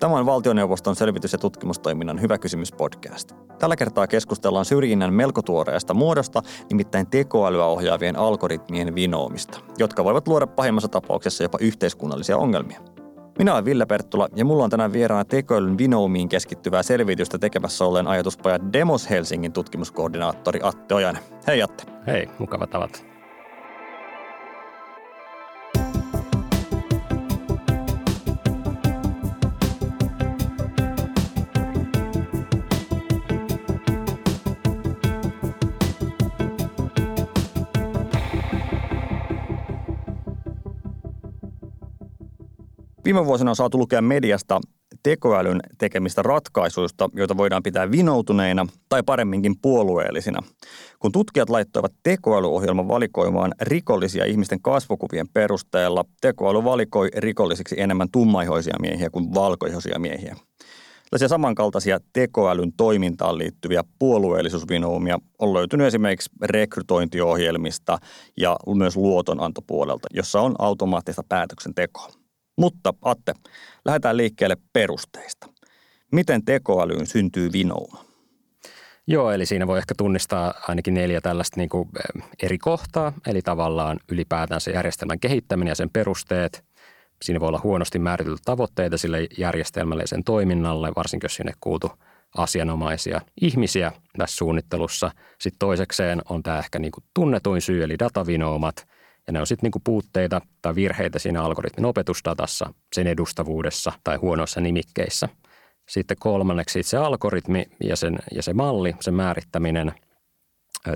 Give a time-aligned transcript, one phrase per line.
[0.00, 3.32] Tämä on valtioneuvoston selvitys- ja tutkimustoiminnan Hyvä kysymys podcast.
[3.58, 10.46] Tällä kertaa keskustellaan syrjinnän melko tuoreesta muodosta, nimittäin tekoälyä ohjaavien algoritmien vinoomista, jotka voivat luoda
[10.46, 12.80] pahimmassa tapauksessa jopa yhteiskunnallisia ongelmia.
[13.38, 18.06] Minä olen Ville Perttula ja mulla on tänään vieraana tekoälyn vinoumiin keskittyvää selvitystä tekemässä olleen
[18.06, 21.22] ajatuspaja Demos Helsingin tutkimuskoordinaattori Atte Ojanen.
[21.46, 21.84] Hei Atte.
[22.06, 23.09] Hei, mukava tavata.
[43.10, 44.60] Viime vuosina on saatu lukea mediasta
[45.02, 50.42] tekoälyn tekemistä ratkaisuista, joita voidaan pitää vinoutuneina tai paremminkin puolueellisina.
[50.98, 59.10] Kun tutkijat laittoivat tekoälyohjelman valikoimaan rikollisia ihmisten kasvokuvien perusteella, tekoäly valikoi rikollisiksi enemmän tummaihoisia miehiä
[59.10, 60.36] kuin valkoihoisia miehiä.
[61.10, 67.98] Tällaisia samankaltaisia tekoälyn toimintaan liittyviä puolueellisuusvinoumia on löytynyt esimerkiksi rekrytointiohjelmista
[68.36, 72.19] ja myös luotonantopuolelta, jossa on automaattista päätöksentekoa.
[72.60, 73.34] Mutta Atte,
[73.84, 75.48] lähdetään liikkeelle perusteista.
[76.12, 78.04] Miten tekoälyyn syntyy vinouma?
[79.06, 81.88] Joo, eli siinä voi ehkä tunnistaa ainakin neljä tällaista niin kuin
[82.42, 86.64] eri kohtaa, eli tavallaan ylipäätään se järjestelmän kehittäminen ja sen perusteet.
[87.22, 91.92] Siinä voi olla huonosti määritelty tavoitteita sille järjestelmälle ja sen toiminnalle, varsinkin jos sinne kuultu
[92.36, 95.10] asianomaisia ihmisiä tässä suunnittelussa.
[95.38, 98.86] Sitten toisekseen on tämä ehkä niin kuin tunnetuin syy, eli datavinoumat–
[99.30, 104.60] ja ne on sitten niinku puutteita tai virheitä siinä algoritmin opetusdatassa, sen edustavuudessa tai huonoissa
[104.60, 105.28] nimikkeissä.
[105.88, 109.92] Sitten kolmanneksi itse algoritmi ja, sen, ja se malli, sen määrittäminen,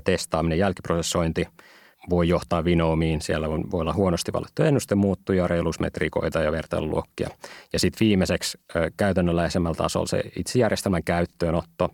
[0.03, 1.47] testaaminen, jälkiprosessointi
[2.09, 3.21] voi johtaa vinoomiin.
[3.21, 7.29] Siellä on, voi olla huonosti valittuja ennustemuuttuja, reilusmetrikoita ja vertailuluokkia.
[7.73, 8.57] Ja sitten viimeiseksi
[8.97, 11.89] käytännönläheisemmällä tasolla se itse järjestelmän käyttöönotto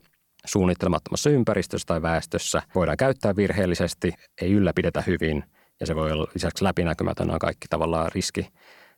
[0.45, 5.43] suunnittelematomassa ympäristössä tai väestössä voidaan käyttää virheellisesti, ei ylläpidetä hyvin–
[5.81, 8.47] ja se voi olla lisäksi läpinäkymätön on kaikki tavallaan riski,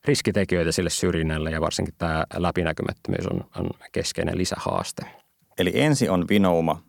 [0.05, 5.05] riskitekijöitä sille syrjinnälle ja varsinkin tämä läpinäkymättömyys on, on keskeinen lisähaaste.
[5.57, 6.83] Eli ensi on vinouma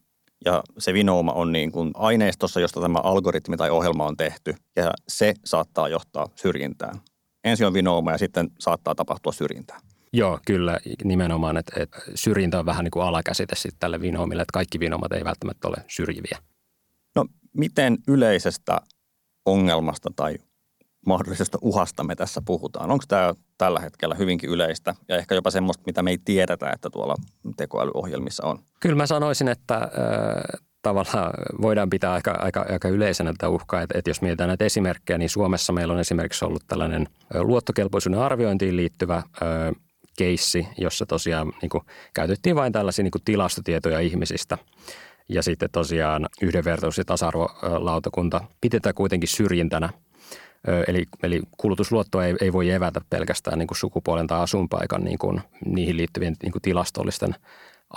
[0.44, 4.90] ja se vinouma on niin kuin aineistossa, josta tämä algoritmi tai ohjelma on tehty ja
[5.08, 7.00] se saattaa johtaa syrjintään.
[7.44, 9.80] Ensi on vinouma ja sitten saattaa tapahtua syrjintää.
[10.12, 14.52] Joo, kyllä nimenomaan, että, että syrjintä on vähän niin kuin alakäsite sitten tälle vinoomille, että
[14.52, 16.38] kaikki vinoomat ei välttämättä ole syrjiviä.
[17.16, 18.80] No miten yleisestä
[19.46, 20.36] ongelmasta tai
[21.06, 22.90] mahdollisesta uhasta me tässä puhutaan?
[22.90, 26.90] Onko tämä tällä hetkellä hyvinkin yleistä ja ehkä jopa semmoista, mitä me ei tiedetä, että
[26.90, 27.14] tuolla
[27.56, 28.58] tekoälyohjelmissa on?
[28.80, 29.90] Kyllä mä sanoisin, että
[30.82, 31.32] tavallaan
[31.62, 33.82] voidaan pitää aika, aika, aika yleisenä tätä uhkaa.
[33.82, 38.76] Että, että jos mietitään näitä esimerkkejä, niin Suomessa meillä on esimerkiksi ollut tällainen luottokelpoisuuden arviointiin
[38.76, 39.22] liittyvä
[40.18, 41.84] keissi, jossa tosiaan niin kuin,
[42.14, 44.58] käytettiin vain tällaisia niin kuin tilastotietoja ihmisistä–
[45.28, 49.90] ja sitten tosiaan yhdenvertaisuus- ja tasa-arvolautakunta pidetään kuitenkin syrjintänä.
[50.86, 55.40] Eli, eli kulutusluotto ei, ei voi evätä pelkästään niin kuin sukupuolen tai asunpaikan niin kuin
[55.66, 57.34] niihin liittyvien niin kuin tilastollisten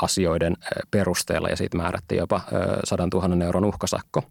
[0.02, 0.56] asioiden
[0.92, 2.42] perusteella ja siitä määrättiin jopa
[2.84, 4.24] 100 000 euron uhkasakko.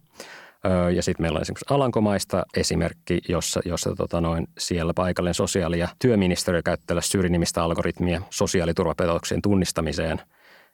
[0.95, 5.87] Ja sitten meillä on esimerkiksi Alankomaista esimerkki, jossa, jossa tota noin, siellä paikallinen sosiaali- ja
[5.99, 10.21] työministeriö käyttää syrjinimistä algoritmia sosiaaliturvapetoksien tunnistamiseen–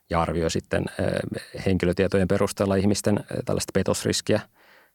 [0.09, 0.85] ja arvioi sitten
[1.65, 4.39] henkilötietojen perusteella ihmisten tällaista petosriskiä.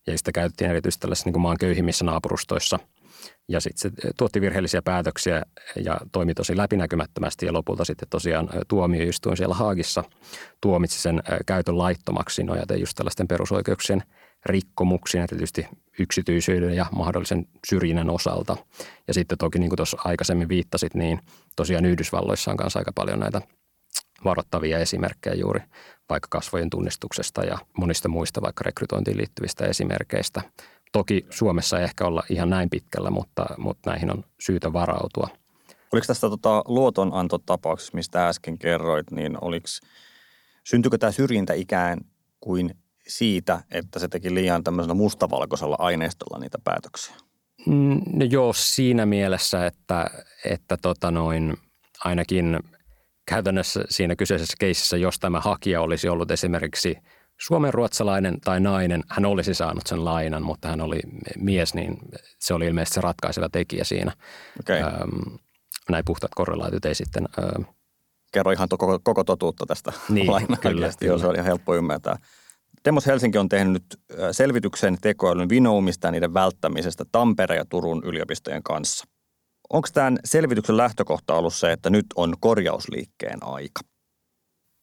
[0.07, 2.79] Ja sitä käytettiin erityisesti tällaisissa niin maan köyhimmissä naapurustoissa.
[3.49, 5.43] Ja sitten se tuotti virheellisiä päätöksiä
[5.85, 10.05] ja toimi tosi läpinäkymättömästi ja lopulta sitten tosiaan tuomioistuin siellä Haagissa
[10.61, 14.03] tuomitsi sen käytön laittomaksi nojaten just tällaisten perusoikeuksien
[14.47, 15.67] rikkomuksiin, erityisesti
[15.99, 18.57] yksityisyyden ja mahdollisen syrjinnän osalta.
[19.09, 21.21] Ja sitten toki niin kuin tuossa aikaisemmin viittasit, niin
[21.57, 23.41] tosiaan Yhdysvalloissa on kanssa aika paljon näitä
[24.25, 25.61] varoittavia esimerkkejä juuri
[26.09, 30.43] vaikka kasvojen tunnistuksesta ja monista muista vaikka rekrytointiin liittyvistä esimerkkeistä.
[30.93, 35.29] Toki Suomessa ei ehkä olla ihan näin pitkällä, mutta, mutta näihin on syytä varautua.
[35.93, 39.67] Oliko tästä tota, luotonantotapauksessa, mistä äsken kerroit, niin oliko,
[40.65, 41.99] syntyykö tämä syrjintä ikään
[42.41, 42.75] kuin
[43.09, 47.15] siitä, että se teki liian tämmöisellä mustavalkoisella aineistolla niitä päätöksiä?
[47.67, 50.11] Mm, no joo, siinä mielessä, että,
[50.45, 51.57] että tota noin,
[52.05, 52.61] ainakin–
[53.29, 56.97] käytännössä siinä kyseisessä keississä, jos tämä hakija olisi ollut esimerkiksi
[57.39, 61.01] suomenruotsalainen tai nainen, hän olisi saanut sen lainan, mutta hän oli
[61.39, 61.99] mies, niin
[62.39, 64.13] se oli ilmeisesti se ratkaiseva tekijä siinä.
[64.61, 64.79] Okay.
[64.79, 65.35] Ähm,
[65.91, 67.29] näin puhtaat korrelaatiot ei sitten...
[67.39, 67.63] Ähm,
[68.33, 70.27] Kerro ihan to- koko, koko totuutta tästä niin,
[70.61, 71.19] kyllä, kyllä.
[71.19, 72.19] se on ihan helppo ymmärtää.
[72.85, 73.83] Demos Helsinki on tehnyt
[74.33, 79.05] selvityksen tekoälyn vinoumista ja niiden välttämisestä Tampereen ja Turun yliopistojen kanssa.
[79.71, 83.81] Onko tämän selvityksen lähtökohta ollut se, että nyt on korjausliikkeen aika?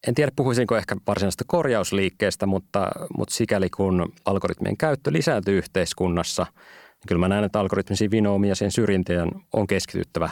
[0.06, 7.08] En tiedä, puhuisinko ehkä varsinaisesta korjausliikkeestä, mutta, mutta sikäli kun algoritmien käyttö lisääntyy yhteiskunnassa, niin
[7.08, 10.30] kyllä mä näen, että algoritmisiin vinoomia ja sen syrjintään on keskityttävä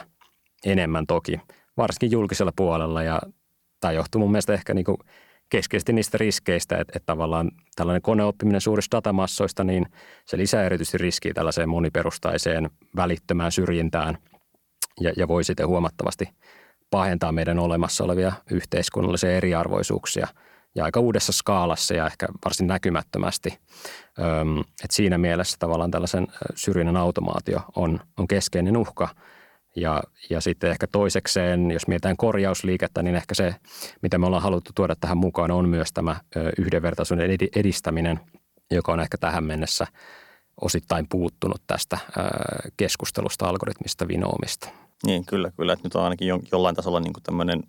[0.66, 1.40] enemmän toki,
[1.76, 3.02] varsinkin julkisella puolella.
[3.02, 3.20] Ja
[3.80, 4.98] tämä johtuu mun mielestä ehkä niin kuin
[5.48, 9.86] keskeisesti niistä riskeistä, että, että tavallaan tällainen koneoppiminen suurista datamassoista, niin
[10.26, 14.18] se lisää erityisesti riskiä tällaiseen moniperustaiseen välittömään syrjintään
[15.00, 16.28] ja, ja voi sitten huomattavasti
[16.90, 20.28] pahentaa meidän olemassa olevia yhteiskunnallisia eriarvoisuuksia
[20.74, 23.58] ja aika uudessa skaalassa ja ehkä varsin näkymättömästi.
[24.18, 29.08] Öm, et siinä mielessä tavallaan tällaisen syrjinnän automaatio on, on keskeinen uhka–
[29.76, 33.54] ja, ja sitten ehkä toisekseen, jos mietitään korjausliikettä, niin ehkä se,
[34.02, 36.16] mitä me ollaan haluttu tuoda tähän mukaan, on myös tämä
[36.58, 38.20] yhdenvertaisuuden edistäminen,
[38.70, 39.86] joka on ehkä tähän mennessä
[40.60, 41.98] osittain puuttunut tästä
[42.76, 44.68] keskustelusta algoritmista vinoomista.
[45.06, 45.72] Niin, kyllä, kyllä.
[45.72, 47.62] Että nyt on ainakin jollain tasolla niin kuin tämmöinen,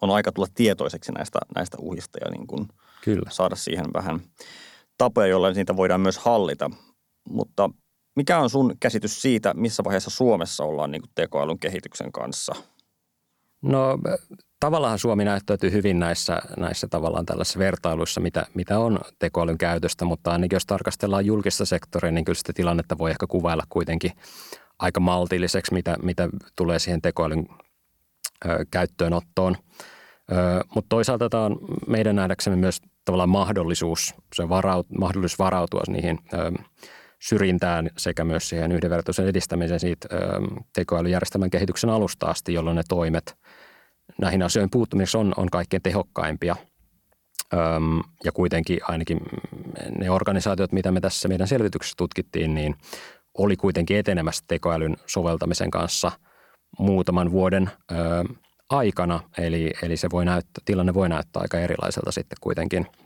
[0.00, 2.68] on aika tulla tietoiseksi näistä, näistä uhista ja niin kuin
[3.04, 3.30] kyllä.
[3.30, 4.20] saada siihen vähän
[4.98, 6.70] tapoja, joilla niitä voidaan myös hallita.
[7.28, 7.70] Mutta
[8.16, 12.52] mikä on sun käsitys siitä, missä vaiheessa Suomessa ollaan niin kuin tekoälyn kehityksen kanssa?
[13.62, 13.98] No
[14.60, 20.32] tavallaan Suomi näyttäytyy hyvin näissä, näissä tavallaan tällaisissa vertailuissa, mitä, mitä on tekoälyn käytöstä, mutta
[20.32, 24.12] ainakin jos tarkastellaan julkista sektoria, niin kyllä sitä tilannetta voi ehkä kuvailla kuitenkin
[24.82, 27.46] aika maltilliseksi, mitä, mitä tulee siihen tekoälyn
[28.44, 29.56] ö, käyttöönottoon.
[30.74, 36.52] Mutta toisaalta tämä on meidän nähdäksemme myös tavallaan mahdollisuus, se varaut, mahdollisuus varautua niihin ö,
[37.22, 40.08] syrjintään sekä myös siihen yhdenvertaisuuden edistämiseen siitä
[40.74, 43.36] tekoälyjärjestelmän kehityksen alusta asti, jolloin ne toimet
[44.20, 46.56] näihin asioihin puuttumisessa on, on kaikkein tehokkaimpia.
[48.24, 49.20] Ja kuitenkin ainakin
[49.98, 52.74] ne organisaatiot, mitä me tässä meidän selvityksessä tutkittiin, niin
[53.38, 56.12] oli kuitenkin etenemässä tekoälyn soveltamisen kanssa
[56.78, 57.94] muutaman vuoden ö,
[58.70, 59.20] aikana.
[59.38, 62.86] Eli, eli se voi näyttää, tilanne voi näyttää aika erilaiselta sitten kuitenkin–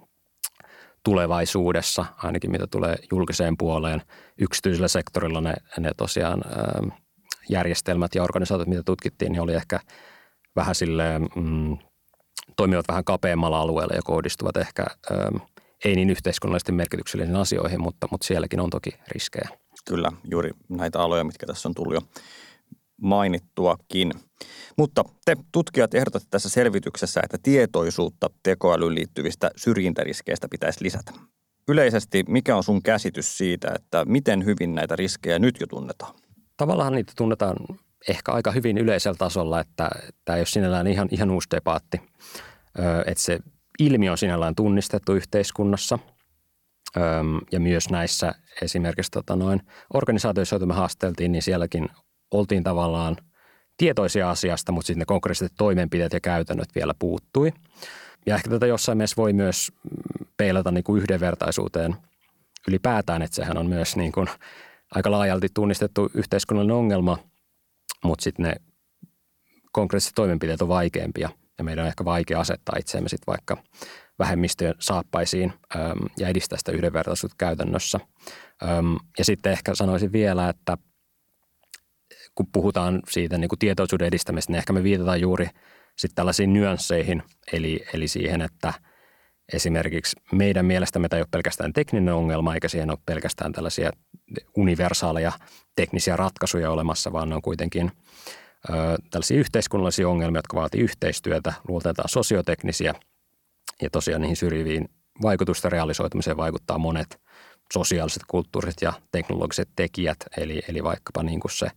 [1.07, 4.03] tulevaisuudessa, ainakin mitä tulee julkiseen puoleen.
[4.39, 6.89] Yksityisellä sektorilla ne, ne tosiaan ähm,
[7.49, 9.81] järjestelmät ja organisaatiot, mitä tutkittiin, niin oli ehkä
[10.57, 11.79] vähän silleen, mm,
[12.57, 15.37] toimivat vähän kapeammalla alueella ja kohdistuvat ehkä ähm,
[15.85, 19.49] ei niin yhteiskunnallisesti merkityksellisiin asioihin, mutta, mutta sielläkin on toki riskejä.
[19.89, 22.01] Kyllä, juuri näitä aloja, mitkä tässä on tullut jo
[23.01, 24.13] mainittuakin.
[24.79, 31.13] Mutta te tutkijat ehdotatte tässä selvityksessä, että tietoisuutta tekoälyyn liittyvistä syrjintäriskeistä pitäisi lisätä.
[31.69, 36.15] Yleisesti, mikä on sun käsitys siitä, että miten hyvin näitä riskejä nyt jo tunnetaan?
[36.57, 37.57] Tavallaan niitä tunnetaan
[38.09, 39.91] ehkä aika hyvin yleisellä tasolla, että
[40.25, 42.01] tämä ei ole sinällään ihan, ihan uusi debaatti.
[43.07, 43.39] Että se
[43.79, 45.99] ilmiö on sinällään tunnistettu yhteiskunnassa
[47.53, 49.63] ja myös näissä esimerkiksi tota noin,
[49.95, 51.89] organisaatioissa, joita me haasteltiin, niin sielläkin
[52.31, 53.17] oltiin tavallaan
[53.77, 57.53] tietoisia asiasta, mutta sitten ne konkreettiset toimenpiteet ja käytännöt vielä puuttui.
[58.27, 59.73] Ja ehkä tätä jossain mielessä voi myös
[60.37, 61.97] peilata niin kuin yhdenvertaisuuteen
[62.69, 64.29] ylipäätään, että sehän on myös niin kuin
[64.95, 67.19] aika laajalti tunnistettu yhteiskunnallinen ongelma,
[68.05, 68.55] mutta sitten ne
[69.73, 73.57] konkreettiset toimenpiteet on vaikeampia ja meidän on ehkä vaikea asettaa itseämme sitten vaikka
[74.19, 78.01] vähemmistöjen saappaisiin äm, ja edistää sitä yhdenvertaisuutta käytännössä.
[78.63, 80.79] Äm, ja sitten ehkä sanoisin vielä, että
[82.35, 85.47] kun puhutaan siitä niin kuin tietoisuuden edistämistä, niin ehkä me viitataan juuri
[85.97, 88.73] sitten tällaisiin nyansseihin, eli, eli siihen, että
[89.53, 93.91] esimerkiksi meidän mielestämme tämä ei ole pelkästään tekninen ongelma, eikä siihen ole pelkästään tällaisia
[94.57, 95.33] universaaleja
[95.77, 97.93] teknisiä ratkaisuja olemassa, vaan ne on kuitenkin
[98.71, 98.73] ö,
[99.11, 102.95] tällaisia yhteiskunnallisia ongelmia, jotka vaatii yhteistyötä, luotetaan sosioteknisiä
[103.83, 104.89] ja tosiaan niihin syrjiviin
[105.23, 107.21] vaikutusten realisoitumiseen vaikuttaa monet
[107.73, 111.71] sosiaaliset, kulttuuriset ja teknologiset tekijät, eli, eli vaikkapa niin kuin se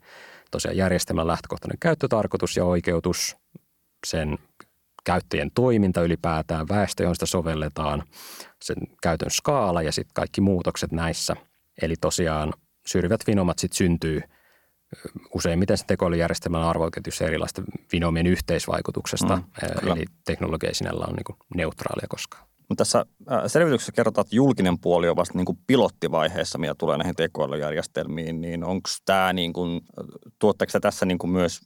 [0.51, 3.37] tosiaan järjestelmän lähtökohtainen käyttötarkoitus ja oikeutus,
[4.07, 4.37] sen
[5.03, 8.03] käyttäjien toiminta ylipäätään, väestö, johon sitä sovelletaan,
[8.61, 11.35] sen käytön skaala ja sitten kaikki muutokset näissä.
[11.81, 12.53] Eli tosiaan
[12.87, 14.21] syrjivät vinomat sitten syntyy
[15.35, 22.49] useimmiten se tekoälyjärjestelmän arvoketjussa erilaisten vinomien yhteisvaikutuksesta, mm, eli teknologia sinällä on niin neutraalia koskaan.
[22.69, 23.05] Mutta tässä
[23.47, 28.63] selvityksessä kerrotaan, että julkinen puoli on vasta niin kuin pilottivaiheessa, mitä tulee näihin tekoälyjärjestelmiin, niin
[28.63, 29.81] onko tämä niin kuin,
[30.39, 31.61] tuotteko tässä niin kuin myös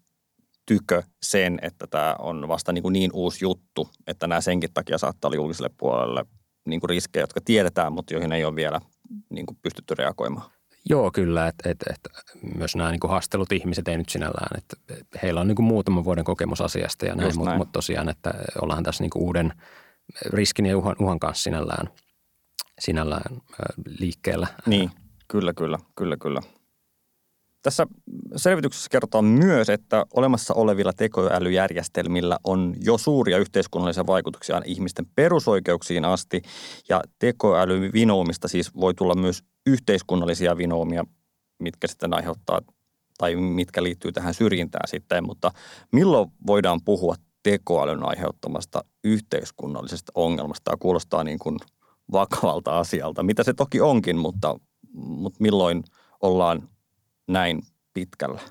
[0.66, 4.98] tykö sen, että tämä on vasta niin, kuin niin uusi juttu, että nämä senkin takia
[4.98, 6.26] saattaa olla julkiselle puolelle
[6.66, 8.82] niin kuin riskejä, jotka tiedetään, mutta joihin ei ole vielä
[9.30, 10.52] niin kuin pystytty reagoimaan?
[10.90, 11.48] Joo, kyllä.
[11.48, 12.00] Että et, et,
[12.58, 14.58] myös nämä niin haastelut ihmiset ei nyt sinällään.
[14.58, 14.76] Että
[15.24, 18.84] heillä on niin kuin muutaman vuoden kokemus asiasta ja näin, mutta mut tosiaan, että ollaan
[18.84, 19.54] tässä niin kuin uuden–
[20.26, 21.90] riskin ja uhan, uhan kanssa sinällään,
[22.80, 23.42] sinällään
[24.00, 24.48] liikkeellä.
[24.66, 24.92] Niin,
[25.28, 26.42] kyllä, kyllä, kyllä, kyllä.
[27.64, 27.88] Tässä
[28.36, 36.42] selvityksessä kerrotaan myös, että olemassa olevilla tekoälyjärjestelmillä on jo suuria yhteiskunnallisia vaikutuksia ihmisten perusoikeuksiin asti
[36.90, 41.06] ja tekoälyvinoumista siis voi tulla myös yhteiskunnallisia vinoumia,
[41.60, 42.62] mitkä sitten aiheuttaa
[43.18, 45.52] tai mitkä liittyy tähän syrjintään sitten, mutta
[45.92, 50.64] milloin voidaan puhua tekoälyn aiheuttamasta yhteiskunnallisesta ongelmasta?
[50.64, 51.58] Tämä kuulostaa niin kuin
[52.12, 54.60] vakavalta asialta, mitä se toki onkin, mutta,
[54.94, 55.84] mutta milloin
[56.22, 56.70] ollaan
[57.28, 57.62] näin
[57.94, 58.42] pitkällä?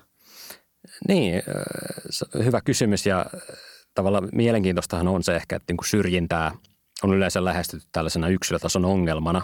[1.07, 1.43] Niin,
[2.45, 3.25] hyvä kysymys ja
[3.95, 6.51] tavallaan mielenkiintoistahan on se ehkä, että niin kuin syrjintää
[7.03, 9.41] on yleensä lähestytty tällaisena yksilötason ongelmana,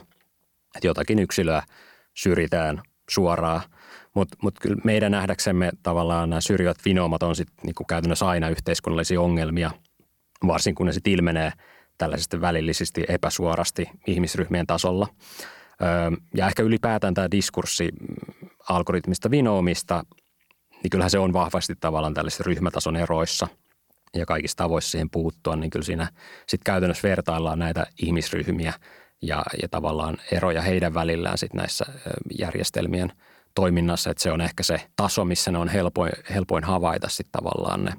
[0.76, 1.64] että jotakin yksilöä
[2.14, 3.62] syrjitään suoraan,
[4.16, 9.22] mutta mut kyllä meidän nähdäksemme tavallaan nämä syrjivät vinoomat on sitten niin käytännössä aina yhteiskunnallisia
[9.22, 9.72] ongelmia,
[10.48, 11.52] varsin kun ne sitten ilmenee
[11.98, 15.08] tällaisesti välillisesti epäsuorasti ihmisryhmien tasolla.
[16.36, 17.90] Ja ehkä ylipäätään tämä diskurssi
[18.70, 20.04] algoritmista vinoomista,
[20.84, 23.48] niin kyllähän se on vahvasti tavallaan tällaisissa ryhmätason eroissa
[24.16, 26.08] ja kaikissa tavoissa siihen puuttua, niin kyllä siinä
[26.48, 28.74] sitten käytännössä vertaillaan näitä ihmisryhmiä
[29.22, 31.86] ja, ja tavallaan eroja heidän välillään sitten näissä
[32.40, 33.12] järjestelmien
[33.56, 37.84] toiminnassa, että se on ehkä se taso, missä ne on helpoin, helpoin havaita sitten tavallaan
[37.84, 37.94] ne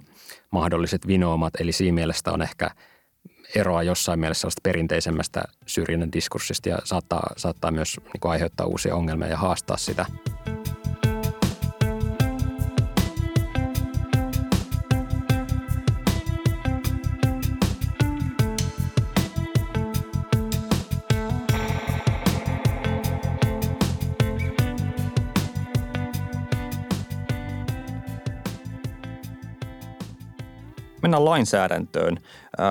[0.50, 1.54] mahdolliset vinoomat.
[1.60, 2.70] Eli siinä mielessä on ehkä
[3.54, 9.28] eroa jossain mielessä sellaista perinteisemmästä syrjinnän diskurssista ja saattaa, saattaa myös niin aiheuttaa uusia ongelmia
[9.28, 10.06] ja haastaa sitä–
[31.10, 32.18] mennään lainsäädäntöön.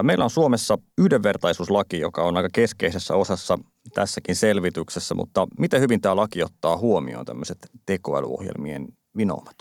[0.04, 3.58] Meillä on Suomessa yhdenvertaisuuslaki, joka on aika keskeisessä osassa
[3.94, 9.56] tässäkin selvityksessä, mutta miten hyvin tämä laki ottaa huomioon tämmöiset tekoälyohjelmien vinoumat?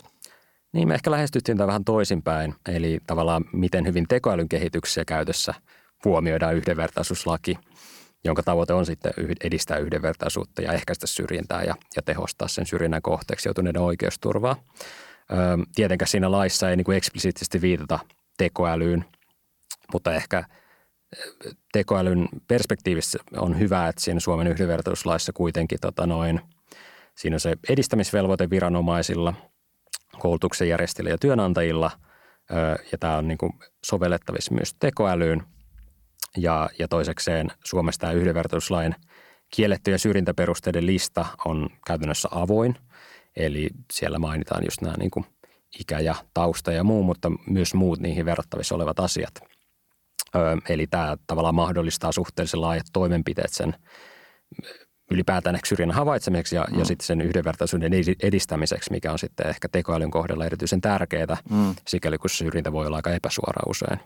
[0.73, 5.53] Niin, me ehkä lähestyttiin tätä vähän toisinpäin, eli tavallaan miten hyvin tekoälyn kehityksessä käytössä
[6.05, 7.57] huomioidaan yhdenvertaisuuslaki,
[8.23, 13.47] jonka tavoite on sitten edistää yhdenvertaisuutta ja ehkäistä syrjintää ja, ja tehostaa sen syrjinnän kohteeksi
[13.49, 14.55] joutuneiden oikeusturvaa.
[15.75, 17.99] Tietenkään siinä laissa ei niin kuin eksplisiittisesti viitata
[18.39, 19.05] tekoälyyn,
[19.93, 26.41] mutta ehkä eh, tekoälyn perspektiivissä on hyvä, että siinä Suomen yhdenvertaisuuslaissa kuitenkin tota noin,
[27.15, 29.33] siinä on se edistämisvelvoite viranomaisilla,
[30.19, 31.91] koulutuksen järjestäjillä ja työnantajilla,
[32.91, 33.37] ja tämä on niin
[33.85, 35.43] sovellettavissa myös tekoälyyn.
[36.37, 38.95] Ja, ja toisekseen Suomessa tämä yhdenvertaisuuslain
[39.55, 42.75] kiellettyjen syrjintäperusteiden lista on käytännössä avoin,
[43.35, 45.25] eli siellä mainitaan just nämä niin kuin–
[45.79, 49.33] ikä ja tausta ja muu, mutta myös muut niihin verrattavissa olevat asiat.
[50.69, 53.75] Eli tämä tavallaan mahdollistaa suhteellisen laajat toimenpiteet sen
[55.11, 56.79] ylipäätään syrjinnän havaitsemiseksi ja, mm.
[56.79, 57.91] ja sitten sen yhdenvertaisuuden
[58.23, 61.75] edistämiseksi, mikä on sitten ehkä tekoälyn kohdalla erityisen tärkeää, mm.
[61.87, 63.99] sikäli kun syrjintä voi olla aika epäsuora usein.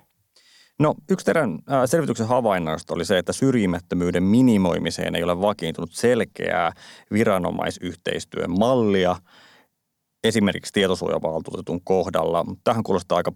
[0.80, 6.72] No yksi teidän selvityksen havainnoista oli se, että syrjimättömyyden minimoimiseen ei ole vakiintunut selkeää
[7.14, 9.16] viranomaisyhteistyön mallia–
[10.24, 12.46] esimerkiksi tietosuojavaltuutetun kohdalla.
[12.64, 13.32] Tähän kuulostaa aika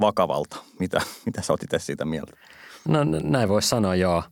[0.00, 0.56] vakavalta.
[0.78, 2.32] Mitä, mitä sä oot itse siitä mieltä?
[2.88, 4.22] No näin voisi sanoa, joo.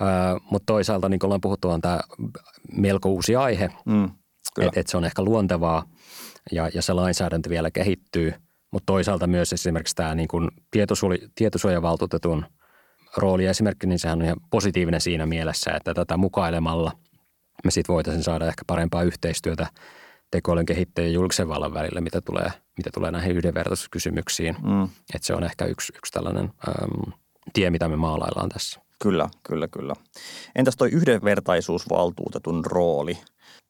[0.00, 0.04] Ö,
[0.50, 2.00] mutta toisaalta, niin kuin ollaan puhuttu, on tämä
[2.72, 3.70] melko uusi aihe.
[3.86, 4.10] Mm,
[4.60, 5.84] että et se on ehkä luontevaa
[6.52, 8.34] ja, ja se lainsäädäntö vielä kehittyy.
[8.72, 12.46] Mutta toisaalta myös esimerkiksi tämä niin kuin tietosuoja, tietosuojavaltuutetun
[13.16, 16.92] rooli esimerkki, niin sehän on ihan positiivinen siinä mielessä, että tätä mukailemalla
[17.64, 19.66] me sitten voitaisiin saada ehkä parempaa yhteistyötä
[20.30, 24.56] tekoälyn kehittäjien julkisen vallan välillä, mitä tulee, mitä tulee näihin yhdenvertaisuuskysymyksiin.
[24.62, 24.84] Mm.
[25.14, 27.12] Että se on ehkä yksi, yksi tällainen äm,
[27.52, 28.80] tie, mitä me maalaillaan tässä.
[29.02, 29.94] Kyllä, kyllä, kyllä.
[30.56, 33.18] Entäs tuo yhdenvertaisuusvaltuutetun rooli?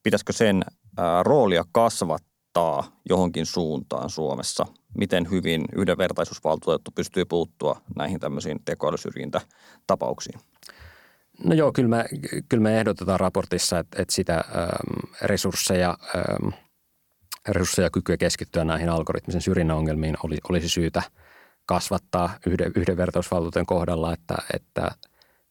[0.03, 0.63] Pitäisikö sen
[0.97, 4.65] ää, roolia kasvattaa johonkin suuntaan Suomessa?
[4.97, 10.39] Miten hyvin yhdenvertaisuusvaltuutettu pystyy puuttua näihin tämmöisiin tekoälysyrjintätapauksiin?
[11.43, 12.05] No joo, kyllä me,
[12.49, 16.53] kyllä me ehdotetaan raportissa, että, että sitä ähm, resursseja, ähm,
[17.47, 21.01] resursseja ja kykyä keskittyä näihin algoritmisen syrjinnän ongelmiin oli, olisi syytä
[21.65, 24.91] kasvattaa yhden, yhdenvertaisuusvaltuuteen kohdalla, että, että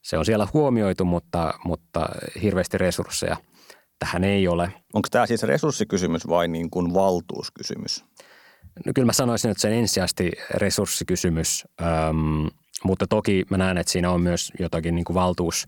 [0.01, 2.09] se on siellä huomioitu, mutta, mutta
[2.41, 3.37] hirveästi resursseja
[3.99, 4.73] tähän ei ole.
[4.93, 8.05] Onko tämä siis resurssikysymys vai niin kuin valtuuskysymys?
[8.85, 11.67] No kyllä mä sanoisin, että se on ensisijaisesti resurssikysymys.
[11.81, 12.47] Öm,
[12.83, 15.65] mutta toki mä näen, että siinä on myös jotakin niin kuin valtuus,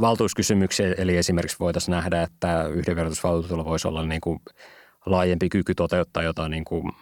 [0.00, 4.38] valtuuskysymyksiä, eli esimerkiksi voitaisiin nähdä, että yhdenvertaisuusvaltuutulla voisi olla niin kuin
[5.06, 6.92] laajempi kyky toteuttaa jotain niin kuin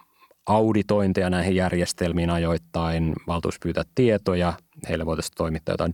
[0.45, 4.53] auditointeja näihin järjestelmiin ajoittain, valtuus pyytää tietoja,
[4.89, 5.91] heille voitaisiin toimittaa jotain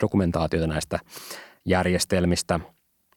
[0.00, 0.98] dokumentaatiota näistä
[1.64, 2.60] järjestelmistä.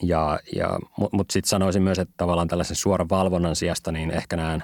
[0.03, 4.35] Ja, ja, Mutta mut sitten sanoisin myös, että tavallaan tällaisen suoran valvonnan sijasta niin ehkä
[4.35, 4.63] näen,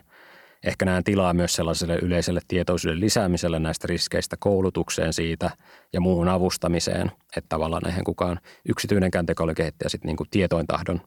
[0.63, 5.51] ehkä näen tilaa myös sellaiselle yleiselle tietoisuuden lisäämiselle näistä riskeistä koulutukseen siitä
[5.93, 8.39] ja muuhun avustamiseen, että tavallaan eihän kukaan
[8.69, 11.01] yksityinenkään tekoälykehittäjä sitten niin tietoin tahdon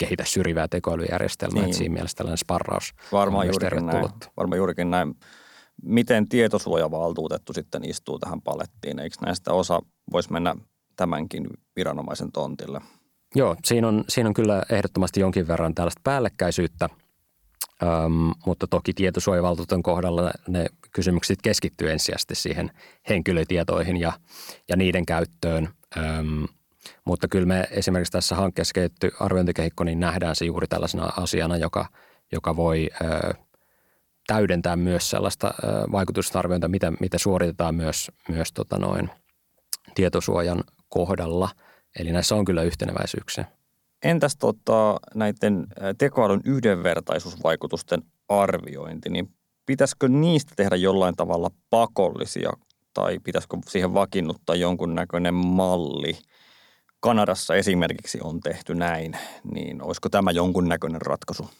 [0.00, 1.62] kehitä syrjivää tekoälyjärjestelmää.
[1.62, 1.74] Niin.
[1.74, 4.08] siinä mielessä tällainen sparraus Varmaan juurikin näin.
[4.36, 5.14] Varmaan juurikin näin.
[5.82, 8.98] Miten tietosuojavaltuutettu sitten istuu tähän palettiin?
[8.98, 9.80] Eikö näistä osa
[10.12, 10.56] voisi mennä
[10.96, 11.46] tämänkin
[11.76, 12.80] viranomaisen tontille?
[13.34, 16.88] Joo, siinä on, siinä on kyllä ehdottomasti jonkin verran tällaista päällekkäisyyttä,
[17.82, 22.70] Öm, mutta toki tietosuojavaltuutetun kohdalla ne kysymykset keskittyy ensisijaisesti siihen
[23.08, 24.12] henkilötietoihin ja,
[24.68, 25.68] ja niiden käyttöön.
[25.96, 26.46] Öm,
[27.04, 31.86] mutta kyllä me esimerkiksi tässä hankkeessa kehitty arviointikehikko, niin nähdään se juuri tällaisena asiana, joka,
[32.32, 33.34] joka voi ö,
[34.26, 39.10] täydentää myös sellaista ö, vaikutusarviointia, mitä, mitä suoritetaan myös, myös tota noin,
[39.94, 41.48] tietosuojan kohdalla.
[41.98, 43.44] Eli näissä on kyllä yhteneväisyyksiä.
[44.04, 45.66] Entäs tota, näiden
[45.98, 49.34] tekoälyn yhdenvertaisuusvaikutusten arviointi, niin
[49.66, 52.50] pitäisikö niistä tehdä jollain tavalla pakollisia
[52.94, 56.18] tai pitäisikö siihen vakiinnuttaa jonkunnäköinen malli–
[57.00, 59.16] Kanadassa esimerkiksi on tehty näin,
[59.54, 61.50] niin olisiko tämä jonkunnäköinen ratkaisu?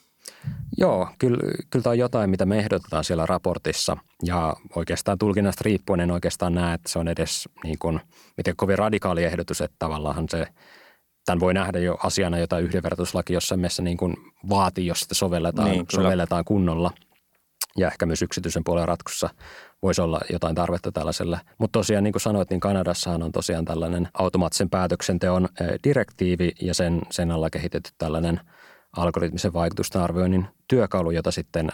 [0.79, 1.39] Joo, kyllä,
[1.71, 6.55] kyllä tämä on jotain, mitä me ehdotetaan siellä raportissa ja oikeastaan tulkinnasta riippuen en oikeastaan
[6.55, 8.01] näe, että se on edes niin kuin,
[8.37, 10.47] miten kovin radikaali ehdotus, että tavallaan se,
[11.31, 14.15] tämän voi nähdä jo asiana, jota yhdenvertaislaki jossain mielessä niin kuin
[14.49, 16.91] vaatii, jos sitä sovelletaan, niin, sovelletaan kunnolla–
[17.77, 19.31] ja ehkä myös yksityisen puolen ratkussa
[19.83, 21.41] voisi olla jotain tarvetta tällaiselle.
[21.59, 25.49] Mutta tosiaan niin kuin sanoit, niin Kanadassahan on tosiaan tällainen automaattisen päätöksenteon
[25.85, 28.41] direktiivi ja sen, sen alla kehitetty tällainen
[28.97, 31.69] algoritmisen vaikutusten arvioinnin työkalu, jota sitten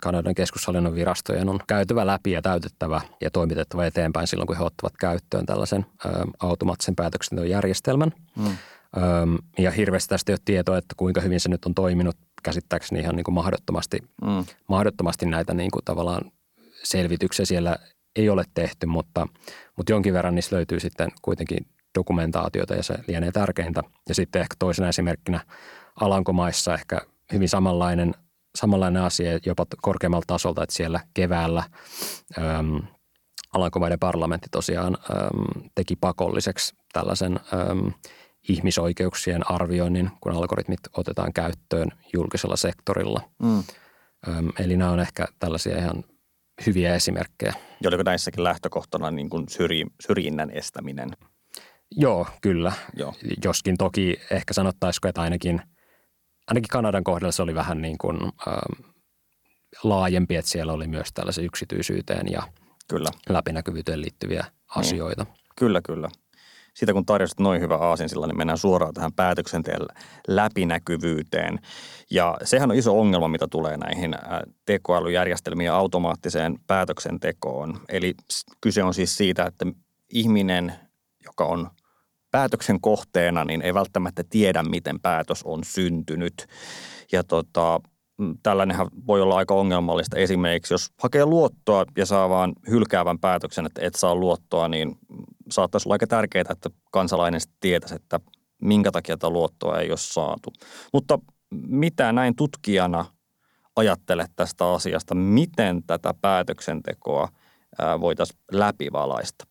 [0.00, 4.96] Kanadan keskushallinnon virastojen on käytävä läpi ja täytettävä ja toimitettava eteenpäin silloin, kun he ottavat
[4.96, 5.86] käyttöön tällaisen
[6.40, 8.12] automaattisen päätöksenteon järjestelmän.
[8.36, 8.56] Mm.
[9.58, 13.16] Ja hirveästi tästä ei ole tietoa, että kuinka hyvin se nyt on toiminut käsittääkseni ihan
[13.16, 14.44] niin kuin mahdottomasti, mm.
[14.68, 16.22] mahdottomasti näitä niin kuin tavallaan
[16.82, 17.76] selvityksiä siellä
[18.16, 19.26] ei ole tehty, mutta,
[19.76, 21.66] mutta jonkin verran niissä löytyy sitten kuitenkin
[21.98, 23.82] dokumentaatiota ja se lienee tärkeintä.
[24.08, 25.40] Ja sitten ehkä toisena esimerkkinä
[26.00, 27.00] Alankomaissa ehkä
[27.32, 28.14] hyvin samanlainen,
[28.56, 31.64] samanlainen asia jopa korkeammalta tasolta, että siellä keväällä
[32.38, 32.82] äm,
[33.52, 37.92] Alankomaiden parlamentti tosiaan äm, teki pakolliseksi tällaisen äm,
[38.48, 43.20] ihmisoikeuksien arvioinnin, kun algoritmit otetaan käyttöön julkisella sektorilla.
[43.42, 43.62] Mm.
[44.58, 46.04] eli nämä on ehkä tällaisia ihan
[46.66, 47.52] hyviä esimerkkejä.
[47.82, 51.10] Ja oliko näissäkin lähtökohtana niin kuin syrji, syrjinnän estäminen?
[51.90, 52.72] Joo, kyllä.
[52.96, 53.14] Joo.
[53.44, 55.62] Joskin toki ehkä sanottaisiko, että ainakin,
[56.48, 58.94] ainakin Kanadan kohdalla se oli vähän niin kuin, ähm,
[59.84, 62.42] laajempi, että siellä oli myös tällaisen yksityisyyteen ja
[62.88, 63.10] kyllä.
[63.28, 64.52] läpinäkyvyyteen liittyviä niin.
[64.68, 65.24] asioita.
[65.24, 65.34] Niin.
[65.56, 66.08] Kyllä, kyllä
[66.78, 69.86] siitä kun tarjosit noin hyvä aasinsilla, niin mennään suoraan tähän päätöksenteon
[70.28, 71.58] läpinäkyvyyteen.
[72.10, 74.14] Ja sehän on iso ongelma, mitä tulee näihin
[74.66, 77.80] tekoälyjärjestelmiin ja automaattiseen päätöksentekoon.
[77.88, 78.14] Eli
[78.60, 79.66] kyse on siis siitä, että
[80.08, 80.72] ihminen,
[81.24, 81.70] joka on
[82.30, 86.46] päätöksen kohteena, niin ei välttämättä tiedä, miten päätös on syntynyt.
[87.12, 87.80] Ja tota,
[88.18, 90.16] Mm, tällainenhan voi olla aika ongelmallista.
[90.16, 94.98] Esimerkiksi jos hakee luottoa ja saa vaan hylkäävän päätöksen, että et saa luottoa, niin
[95.50, 98.20] saattaisi olla aika tärkeää, että kansalainen tietäisi, että
[98.62, 100.52] minkä takia tätä luottoa ei ole saatu.
[100.92, 101.18] Mutta
[101.66, 103.04] mitä näin tutkijana
[103.76, 105.14] ajattelet tästä asiasta?
[105.14, 107.28] Miten tätä päätöksentekoa
[108.00, 109.44] voitaisiin läpivalaista?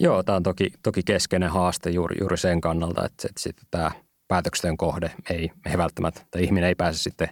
[0.00, 3.90] Joo, tämä on toki, toki keskeinen haaste juuri, juuri sen kannalta, että, että sitten tämä–
[4.30, 7.28] päätöksen kohde ei, ei välttämättä, tai ihminen ei pääse sitten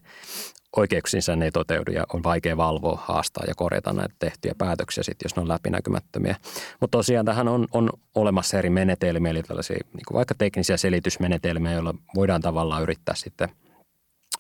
[0.77, 5.25] oikeuksinsa ne ei toteudu ja on vaikea valvoa, haastaa ja korjata näitä tehtyjä päätöksiä sitten,
[5.25, 6.37] jos ne on läpinäkymättömiä.
[6.81, 11.95] Mutta tosiaan tähän on, on olemassa eri menetelmiä, eli tällaisia niin vaikka teknisiä selitysmenetelmiä, joilla
[12.15, 13.49] voidaan tavallaan yrittää sitten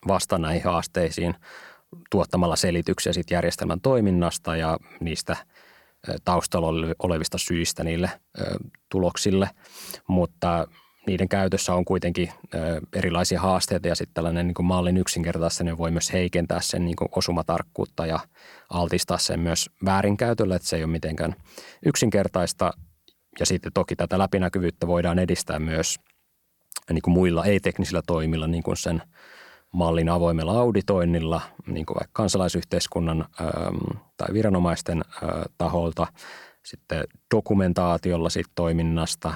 [0.08, 1.34] vastata näihin haasteisiin
[2.10, 5.36] tuottamalla selityksiä sitten järjestelmän toiminnasta ja niistä
[6.24, 8.10] taustalla olevista syistä niille
[8.88, 9.50] tuloksille,
[10.08, 10.68] mutta
[11.06, 12.32] niiden käytössä on kuitenkin
[12.92, 17.08] erilaisia haasteita ja sitten tällainen niin kuin mallin yksinkertaistaminen voi myös heikentää sen niin kuin
[17.16, 18.20] osumatarkkuutta ja
[18.70, 21.34] altistaa sen myös väärinkäytölle, että se ei ole mitenkään
[21.86, 22.72] yksinkertaista.
[23.40, 25.96] Ja sitten toki tätä läpinäkyvyyttä voidaan edistää myös
[26.90, 29.02] niin kuin muilla ei-teknisillä toimilla, niin kuin sen
[29.72, 33.24] mallin avoimella auditoinnilla, niin kuin vaikka kansalaisyhteiskunnan
[34.16, 35.04] tai viranomaisten
[35.58, 36.06] taholta,
[36.64, 37.04] sitten
[37.34, 39.34] dokumentaatiolla siitä toiminnasta,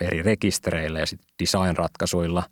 [0.00, 2.42] eri rekistereillä ja sitten design-ratkaisuilla,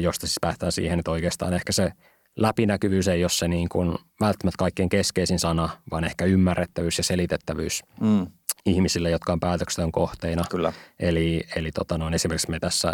[0.00, 1.92] josta siis päästään siihen, että oikeastaan ehkä se
[2.36, 7.82] läpinäkyvyys ei ole se niin kuin välttämättä kaikkein keskeisin sana, vaan ehkä ymmärrettävyys ja selitettävyys
[8.00, 8.26] mm.
[8.66, 10.44] ihmisille, jotka on päätöksenteon kohteina.
[10.50, 10.72] Kyllä.
[11.00, 12.92] Eli, eli tota noin, esimerkiksi me tässä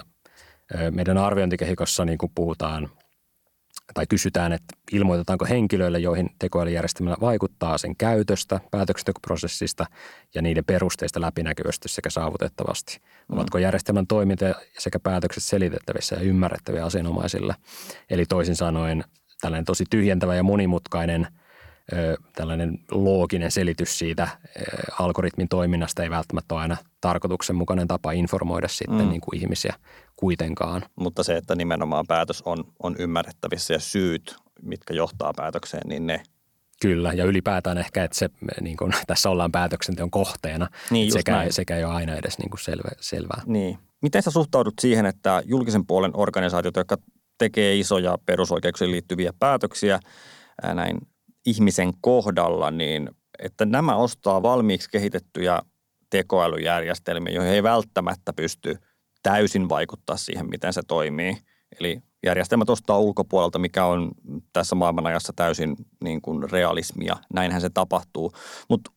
[0.91, 2.91] Meidän arviointikehikossa niin kuin puhutaan
[3.95, 9.87] tai kysytään, että ilmoitetaanko henkilöille, joihin tekoälyjärjestelmällä vaikuttaa sen käytöstä, päätöksentekoprosessista
[10.35, 12.99] ja niiden perusteista läpinäkyvästi sekä saavutettavasti.
[12.99, 13.35] Mm.
[13.37, 14.45] Ovatko järjestelmän toiminta
[14.79, 17.55] sekä päätökset selitettävissä ja ymmärrettäviä asianomaisille.
[18.11, 19.05] Eli toisin sanoen
[19.41, 21.27] tällainen tosi tyhjentävä ja monimutkainen–
[22.35, 24.29] tällainen looginen selitys siitä
[24.99, 29.09] algoritmin toiminnasta ei välttämättä ole aina tarkoituksenmukainen tapa informoida sitten mm.
[29.09, 29.75] niin kuin ihmisiä
[30.17, 30.83] kuitenkaan.
[30.97, 36.23] Mutta se, että nimenomaan päätös on, on ymmärrettävissä ja syyt, mitkä johtaa päätökseen, niin ne
[36.83, 41.77] Kyllä, ja ylipäätään ehkä, että se, niin kuin, tässä ollaan päätöksenteon kohteena, niin, sekä, sekä
[41.77, 43.43] ei ole aina edes niin kuin selvä, selvää.
[43.47, 43.79] Niin.
[44.03, 46.97] Miten sä suhtaudut siihen, että julkisen puolen organisaatiot, jotka
[47.39, 50.01] tekee isoja perusoikeuksiin liittyviä päätöksiä,
[50.75, 50.99] näin
[51.47, 55.63] ihmisen kohdalla, niin että nämä ostaa valmiiksi kehitettyjä
[56.11, 58.79] tekoälyjärjestelmiä, joihin ei välttämättä pysty
[59.23, 61.37] täysin vaikuttaa siihen, miten se toimii.
[61.81, 64.11] Eli järjestelmät ostaa ulkopuolelta, mikä on
[64.53, 67.17] tässä maailmanajassa täysin niin kuin realismia.
[67.35, 68.33] Näinhän se tapahtuu.
[68.69, 68.91] Mutta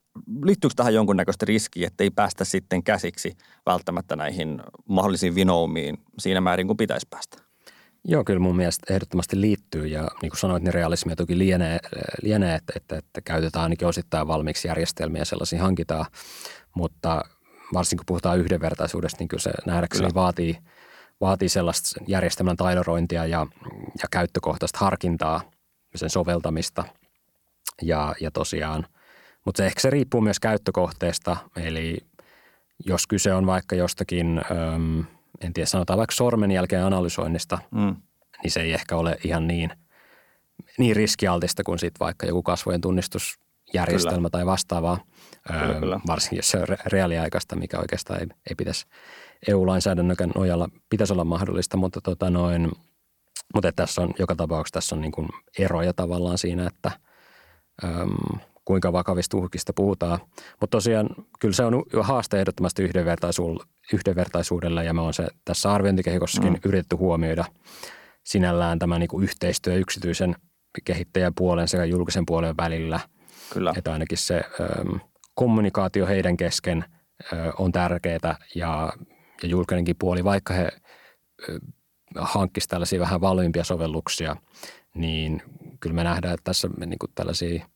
[0.44, 3.32] liittyykö tähän jonkunnäköistä riskiä, että ei päästä sitten käsiksi
[3.66, 7.51] välttämättä näihin mahdollisiin vinoumiin siinä määrin kuin pitäisi päästä?
[8.04, 11.78] Joo, kyllä mun mielestä ehdottomasti liittyy ja niin kuin sanoit, niin realismia toki lienee,
[12.22, 16.06] lienee että, että, että käytetään ainakin osittain valmiiksi järjestelmiä sellaisia hankitaan,
[16.74, 17.22] mutta
[17.74, 20.14] varsinkin kun puhutaan yhdenvertaisuudesta, niin kyllä se nähdäkseni kyllä.
[20.14, 20.58] vaatii,
[21.20, 23.46] vaatii sellaista järjestelmän taidorointia ja,
[24.02, 25.40] ja käyttökohtaista harkintaa,
[25.94, 26.84] sen soveltamista
[27.82, 28.86] ja, ja tosiaan,
[29.44, 31.98] mutta se ehkä se riippuu myös käyttökohteesta, eli
[32.86, 34.40] jos kyse on vaikka jostakin–
[35.42, 37.96] en tiedä, sanotaan vaikka sormenjälkeen analysoinnista, mm.
[38.42, 39.70] niin se ei ehkä ole ihan niin,
[40.78, 44.30] niin riskialtista kuin sitten vaikka joku kasvojen tunnistusjärjestelmä kyllä.
[44.30, 44.98] tai vastaavaa,
[45.48, 46.00] kyllä, öö, kyllä.
[46.06, 48.86] varsinkin jos se on reaaliaikaista, mikä oikeastaan ei, ei pitäisi
[49.48, 52.70] EU-lainsäädännön nojalla pitäisi olla mahdollista, mutta, tota noin,
[53.54, 55.28] mutta tässä on joka tapauksessa tässä on niin kuin
[55.58, 56.90] eroja tavallaan siinä, että
[57.84, 60.18] öm, kuinka vakavista uhkista puhutaan.
[60.60, 61.08] Mutta tosiaan
[61.40, 62.82] kyllä se on haaste ehdottomasti
[63.92, 66.58] yhdenvertaisuudelle ja me on se tässä arviointikehikossakin mm.
[66.64, 67.44] yritetty huomioida
[68.24, 70.36] sinällään tämä niin kuin yhteistyö yksityisen
[70.84, 73.00] kehittäjäpuolen sekä julkisen puolen välillä.
[73.52, 73.72] Kyllä.
[73.76, 74.98] Että ainakin se ö,
[75.34, 76.84] kommunikaatio heidän kesken
[77.32, 78.92] ö, on tärkeää ja,
[79.42, 80.68] ja julkinenkin puoli, vaikka he
[82.16, 84.36] hankkisivat tällaisia vähän valmiimpia sovelluksia,
[84.94, 85.42] niin
[85.80, 87.66] kyllä me nähdään, että tässä niin kuin tällaisia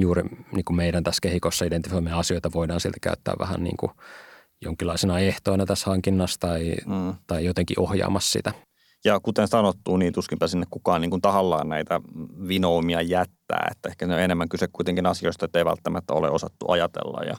[0.00, 3.92] juuri niin kuin meidän tässä kehikossa identifioimia asioita voidaan silti käyttää vähän niin kuin
[4.62, 7.14] jonkinlaisena ehtoina tässä hankinnassa tai, mm.
[7.26, 8.52] tai jotenkin ohjaamassa sitä.
[9.04, 12.00] Ja kuten sanottu, niin tuskinpä sinne kukaan niin kuin tahallaan näitä
[12.48, 13.68] vinoumia jättää.
[13.70, 17.24] Että ehkä ne on enemmän kyse kuitenkin asioista, että ei välttämättä ole osattu ajatella.
[17.24, 17.36] Ja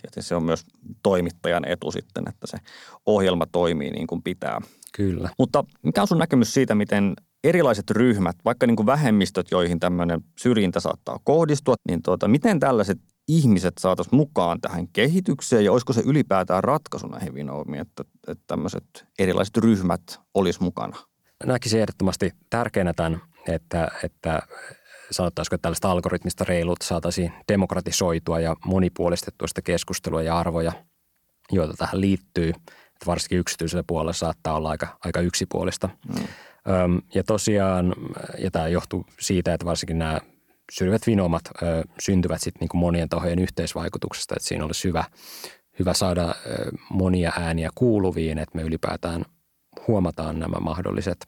[0.00, 0.64] tietysti se on myös
[1.02, 2.58] toimittajan etu sitten, että se
[3.06, 4.60] ohjelma toimii niin kuin pitää.
[4.96, 5.30] Kyllä.
[5.38, 10.20] Mutta mikä on sun näkemys siitä, miten erilaiset ryhmät, vaikka niin kuin vähemmistöt, joihin tämmöinen
[10.38, 12.98] syrjintä saattaa kohdistua, niin tuota, miten tällaiset
[13.28, 18.84] ihmiset saataisiin mukaan tähän kehitykseen ja olisiko se ylipäätään ratkaisu näihin vinoumiin, että, että tämmöiset
[19.18, 20.02] erilaiset ryhmät
[20.34, 20.96] olisi mukana?
[21.46, 24.42] Näkisin ehdottomasti tärkeänä tämän, että, että
[25.10, 30.72] sanottaisiko, että tällaista algoritmista reilut saataisiin demokratisoitua ja monipuolistettua sitä keskustelua ja arvoja,
[31.52, 32.48] joita tähän liittyy.
[32.48, 35.88] Että varsinkin yksityisellä puolella saattaa olla aika, aika yksipuolista.
[36.08, 36.24] Mm.
[37.14, 37.94] Ja tosiaan,
[38.38, 40.20] ja tämä johtuu siitä, että varsinkin nämä
[40.72, 45.04] syrjivät vinomat ö, syntyvät sitten niin monien tahojen yhteisvaikutuksesta, että siinä olisi hyvä,
[45.78, 49.24] hyvä saada ö, monia ääniä kuuluviin, että me ylipäätään
[49.88, 51.26] huomataan nämä mahdolliset,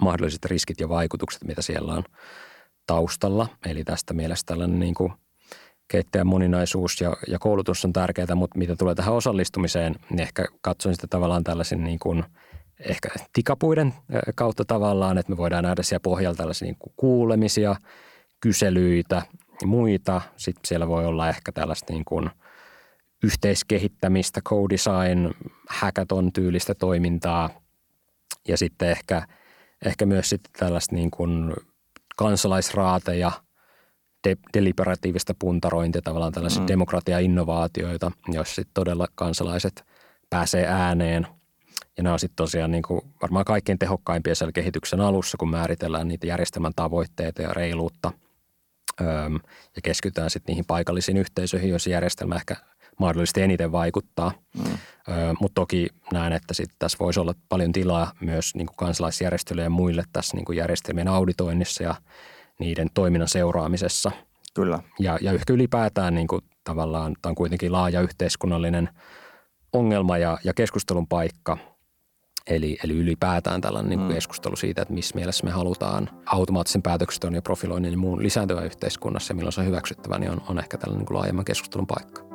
[0.00, 2.04] mahdolliset riskit ja vaikutukset, mitä siellä on
[2.86, 3.48] taustalla.
[3.66, 5.12] Eli tästä mielestä tällainen niin kuin
[5.88, 10.94] keittäjän moninaisuus ja, ja koulutus on tärkeää, mutta mitä tulee tähän osallistumiseen, niin ehkä katson
[10.94, 12.24] sitä tavallaan tällaisen niin kuin–
[12.80, 13.94] ehkä tikapuiden
[14.34, 17.76] kautta tavallaan, että me voidaan nähdä siellä pohjalla tällaisia niin kuin kuulemisia,
[18.40, 19.22] kyselyitä
[19.60, 20.20] ja muita.
[20.36, 22.30] Sitten siellä voi olla ehkä tällaista niin kuin
[23.22, 25.34] yhteiskehittämistä, co-design,
[25.68, 27.50] hackathon tyylistä toimintaa
[28.48, 29.26] ja sitten ehkä,
[29.84, 31.54] ehkä myös sitten tällaista niin kuin
[32.16, 33.32] kansalaisraateja,
[34.28, 36.68] de, deliberatiivista puntarointia, tavallaan tällaisia mm.
[36.68, 39.84] demokratia-innovaatioita, joissa sitten todella kansalaiset
[40.30, 41.26] pääsee ääneen–
[42.00, 46.08] ja nämä on sitten tosiaan niin kuin varmaan kaikkein tehokkaimpia siellä kehityksen alussa, kun määritellään
[46.08, 48.12] niitä järjestelmän tavoitteita ja reiluutta
[49.00, 49.06] öö,
[49.76, 52.56] ja keskitytään sitten niihin paikallisiin yhteisöihin, joissa järjestelmä ehkä
[52.98, 54.32] mahdollisesti eniten vaikuttaa.
[54.58, 54.64] Mm.
[55.08, 59.62] Öö, Mutta toki näen, että sit tässä voisi olla paljon tilaa myös niin kuin kansalaisjärjestöille
[59.62, 61.94] ja muille tässä niin kuin järjestelmien auditoinnissa ja
[62.58, 64.10] niiden toiminnan seuraamisessa.
[64.54, 64.78] Kyllä.
[64.98, 68.88] Ja, ja ehkä ylipäätään niin kuin tavallaan tämä on kuitenkin laaja yhteiskunnallinen
[69.72, 71.58] ongelma ja, ja keskustelun paikka–
[72.50, 74.14] Eli, eli ylipäätään tällainen niin mm.
[74.14, 79.30] keskustelu siitä, että missä mielessä me halutaan automaattisen päätöksenteon ja profiloinnin ja muun lisääntyvän yhteiskunnassa
[79.30, 82.29] ja milloin se on hyväksyttävä, niin on, on ehkä tällainen niin laajemman keskustelun paikka.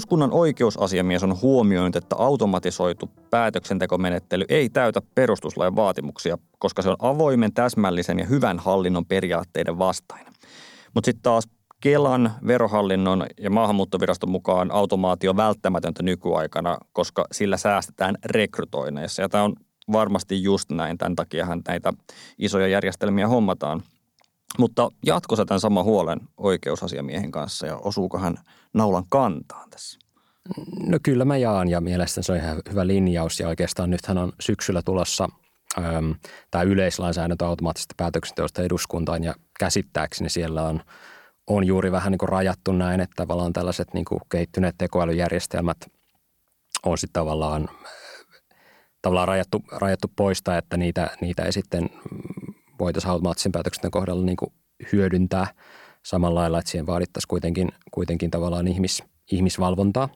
[0.00, 7.52] Eduskunnan oikeusasiamies on huomioinut, että automatisoitu päätöksentekomenettely ei täytä perustuslain vaatimuksia, koska se on avoimen,
[7.52, 10.32] täsmällisen ja hyvän hallinnon periaatteiden vastainen.
[10.94, 11.48] Mutta sitten taas
[11.80, 19.22] Kelan, verohallinnon ja maahanmuuttoviraston mukaan automaatio välttämätöntä nykyaikana, koska sillä säästetään rekrytoineissa.
[19.22, 19.54] Ja tämä on
[19.92, 20.98] varmasti just näin.
[20.98, 21.92] Tämän takiahan näitä
[22.38, 23.82] isoja järjestelmiä hommataan–
[24.58, 28.34] mutta jatkossa tämän saman huolen oikeusasiamiehen kanssa ja osuuko hän
[28.74, 29.98] naulan kantaan tässä?
[30.86, 34.32] No kyllä mä jaan ja mielestäni se on ihan hyvä linjaus ja oikeastaan nythän on
[34.40, 35.28] syksyllä tulossa
[35.78, 36.14] äm,
[36.50, 40.80] tämä yleislainsäädäntö automaattisesta päätöksenteosta eduskuntaan ja käsittääkseni siellä on,
[41.46, 45.76] on juuri vähän niin kuin rajattu näin, että tavallaan tällaiset niin kuin kehittyneet tekoälyjärjestelmät
[46.86, 47.68] on sitten tavallaan,
[49.02, 51.90] tavallaan rajattu, rajattu poista, että niitä, niitä ei sitten
[52.80, 54.52] voitaisiin automaattisen päätöksen kohdalla niin kuin
[54.92, 55.46] hyödyntää
[56.04, 60.08] samalla lailla, että siihen vaadittaisiin kuitenkin, kuitenkin tavallaan ihmis, ihmisvalvontaa.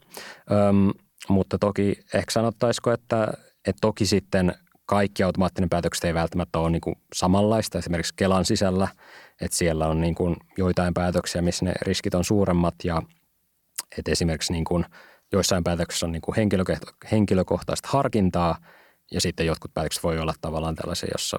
[0.51, 0.91] Öm,
[1.29, 3.33] mutta toki ehkä sanottaisiko, että,
[3.67, 4.55] että toki sitten
[4.87, 7.79] kaikki automaattinen päätökset ei välttämättä ole niin kuin samanlaista.
[7.79, 8.89] Esimerkiksi Kelan sisällä,
[9.41, 13.03] että siellä on niin kuin joitain päätöksiä, missä ne riskit on suuremmat ja
[13.99, 14.85] että esimerkiksi niin kuin
[15.33, 16.35] joissain päätöksissä on niin kuin
[17.13, 18.57] henkilökohtaista harkintaa
[19.13, 21.39] ja sitten jotkut päätökset voi olla tavallaan tällaisia, jossa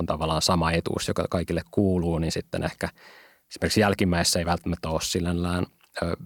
[0.00, 2.88] on tavallaan sama etuus, joka kaikille kuuluu, niin sitten ehkä
[3.50, 5.66] esimerkiksi jälkimmäisessä ei välttämättä ole sillään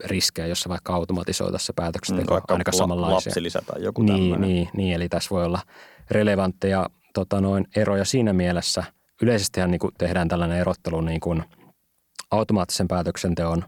[0.05, 3.15] riskejä, jossa vaikka automatisoitaisiin se päätöksenteko mm, ainakaan samanlaisia.
[3.15, 5.61] Lapsilisä tai joku niin, niin, niin, eli tässä voi olla
[6.11, 8.85] relevantteja tota noin, eroja siinä mielessä.
[9.23, 11.45] Yleisestihän niin kuin tehdään tällainen erottelu niin kuin
[12.31, 13.65] automaattisen päätöksenteon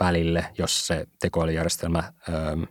[0.00, 2.66] välille, jos se tekoälyjärjestelmä öö, niin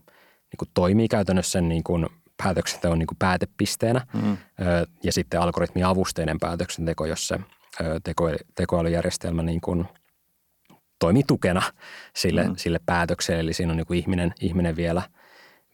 [0.59, 2.05] kuin toimii käytännössä niin kuin
[2.43, 4.37] päätöksenteon niin kuin päätepisteenä mm.
[5.03, 7.39] ja sitten algoritmiavusteinen päätöksenteko, jossa
[8.03, 9.85] teko, tekoälyjärjestelmä niin kuin
[10.99, 11.61] toimii tukena
[12.15, 12.55] sille, mm.
[12.57, 13.39] sille päätökselle.
[13.39, 15.01] Eli siinä on niin kuin ihminen, ihminen vielä,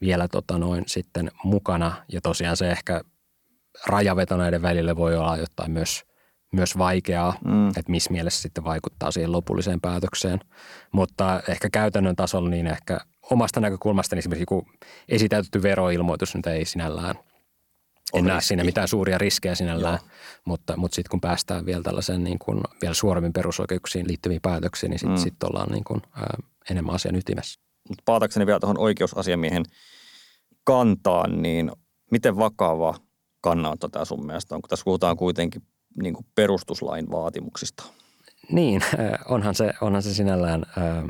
[0.00, 3.00] vielä tota noin sitten mukana ja tosiaan se ehkä
[3.86, 6.04] rajaveto näiden välillä voi olla jotain myös,
[6.52, 7.68] myös vaikeaa, mm.
[7.68, 10.40] että missä mielessä sitten vaikuttaa siihen lopulliseen päätökseen.
[10.92, 14.66] Mutta ehkä käytännön tasolla niin ehkä– omasta näkökulmasta niin esimerkiksi joku
[15.08, 17.14] esitäytetty veroilmoitus nyt ei sinällään
[18.14, 20.10] en näe siinä mitään suuria riskejä sinällään, Joo.
[20.44, 24.98] mutta, mutta sitten kun päästään vielä tällaisen niin kuin, vielä suoremmin perusoikeuksiin liittyviin päätöksiin, niin
[24.98, 25.22] sitten mm.
[25.22, 26.36] sit ollaan niin kuin, ää,
[26.70, 27.60] enemmän asian ytimessä.
[27.88, 29.64] Mutta paatakseni vielä tuohon oikeusasiamiehen
[30.64, 31.72] kantaan, niin
[32.10, 32.94] miten vakava
[33.40, 35.62] kannanotto tämä sun mielestä on, kun tässä puhutaan kuitenkin
[36.02, 37.84] niin kuin perustuslain vaatimuksista?
[38.50, 38.80] Niin,
[39.28, 41.08] onhan se, onhan se sinällään ää,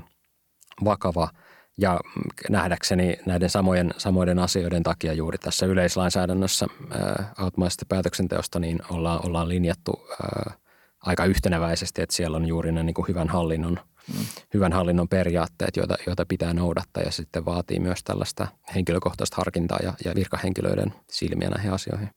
[0.84, 1.28] vakava–
[1.78, 2.00] ja
[2.50, 9.48] nähdäkseni näiden samojen, samoiden asioiden takia juuri tässä yleislainsäädännössä ää, automaattisesta päätöksenteosta niin ollaan, ollaan
[9.48, 10.54] linjattu ää,
[11.06, 13.78] aika yhteneväisesti, että siellä on juuri ne niin kuin hyvän, hallinnon,
[14.14, 14.24] mm.
[14.54, 19.92] hyvän hallinnon periaatteet, joita, joita pitää noudattaa ja sitten vaatii myös tällaista henkilökohtaista harkintaa ja,
[20.04, 22.08] ja virkahenkilöiden silmiä näihin asioihin.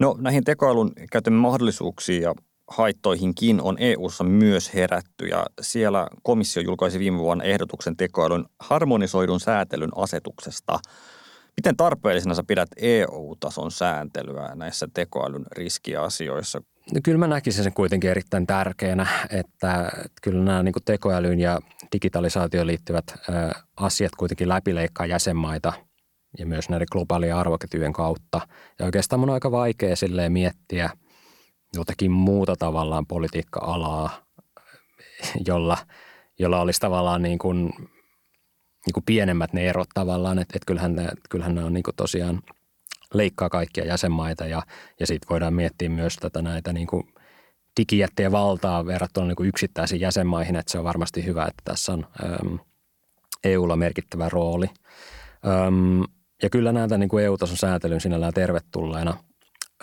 [0.00, 2.34] No näihin tekoälyn käytön mahdollisuuksiin ja
[2.72, 9.90] haittoihinkin on EU:ssa myös herätty ja siellä komissio julkaisi viime vuonna ehdotuksen tekoälyn harmonisoidun säätelyn
[9.96, 10.78] asetuksesta.
[11.56, 16.62] Miten tarpeellisena sä pidät EU-tason sääntelyä näissä tekoälyn riskiasioissa?
[16.94, 19.90] No kyllä mä näkisin sen kuitenkin erittäin tärkeänä, että
[20.22, 21.60] kyllä nämä niin tekoälyyn ja
[21.92, 23.04] digitalisaatioon liittyvät
[23.76, 25.72] asiat kuitenkin läpileikkaa jäsenmaita
[26.38, 28.40] ja myös näiden globaalien arvoketjujen kautta.
[28.78, 30.90] Ja oikeastaan on aika vaikea silleen miettiä–
[31.76, 34.10] jotakin muuta tavallaan politiikka-alaa,
[35.46, 35.78] jolla,
[36.38, 37.70] jolla olisi tavallaan niin kuin,
[38.86, 42.42] niin kuin pienemmät ne erot tavallaan, että, että kyllähän, kyllähän ne on niin kuin tosiaan
[43.14, 44.62] leikkaa kaikkia jäsenmaita ja,
[45.00, 47.14] ja sitten voidaan miettiä myös tätä näitä niin kuin
[47.80, 52.06] digijättien valtaa verrattuna niin kuin yksittäisiin jäsenmaihin, että se on varmasti hyvä, että tässä on
[52.24, 52.58] äm,
[53.44, 54.66] EUlla merkittävä rooli.
[55.66, 56.04] Äm,
[56.42, 59.16] ja kyllä näitä niin kuin EU-tason säätelyn sinällään tervetulleena–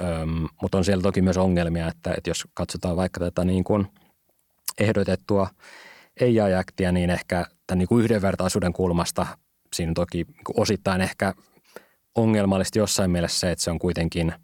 [0.01, 3.87] Öm, mutta on siellä toki myös ongelmia, että, että jos katsotaan vaikka tätä niin kuin
[4.77, 5.49] ehdotettua
[6.21, 9.25] AI-aktia, niin ehkä tämän niin kuin yhdenvertaisuuden kulmasta
[9.75, 11.33] siinä on toki niin kuin osittain ehkä
[12.15, 14.33] ongelmallisesti jossain mielessä se, että se on kuitenkin–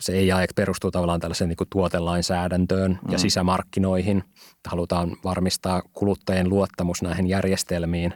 [0.00, 3.18] se AI perustuu tavallaan tällaiseen niin kuin tuotelainsäädäntöön ja mm.
[3.18, 4.24] sisämarkkinoihin.
[4.66, 8.12] Halutaan varmistaa kuluttajien luottamus näihin järjestelmiin,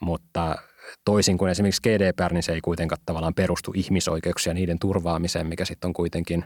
[0.00, 0.56] mutta
[1.04, 5.88] toisin kuin esimerkiksi GDPR, niin se ei kuitenkaan tavallaan perustu ihmisoikeuksia niiden turvaamiseen, mikä sitten
[5.88, 6.44] on kuitenkin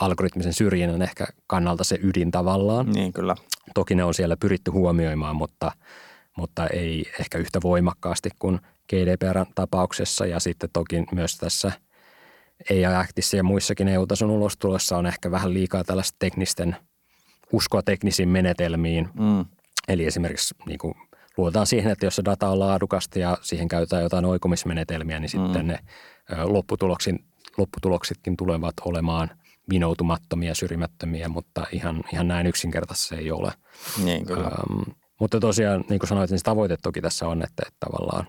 [0.00, 2.90] algoritmisen syrjinnän ehkä kannalta se ydin tavallaan.
[2.90, 3.34] Niin, kyllä.
[3.74, 5.72] Toki ne on siellä pyritty huomioimaan, mutta,
[6.36, 11.72] mutta ei ehkä yhtä voimakkaasti kuin GDPR-tapauksessa ja sitten toki myös tässä
[12.70, 16.76] AI-aktissa ja muissakin EU-tason ulostulossa on ehkä vähän liikaa tällaista teknisten,
[17.52, 19.08] uskoa teknisiin menetelmiin.
[19.14, 19.44] Mm.
[19.88, 20.94] Eli esimerkiksi niin kuin
[21.40, 25.62] luotetaan siihen, että jos se data on laadukasta ja siihen käytetään jotain oikomismenetelmiä, niin sitten
[25.62, 25.68] mm.
[25.68, 25.78] ne
[27.58, 29.30] lopputuloksitkin tulevat olemaan
[29.70, 33.52] vinoutumattomia, syrjimättömiä, mutta ihan, ihan näin yksinkertaisesti se ei ole.
[34.04, 34.46] Niin, kyllä.
[34.46, 38.26] Ähm, mutta tosiaan, niin kuin sanoit, niin tavoite toki tässä on, että, että tavallaan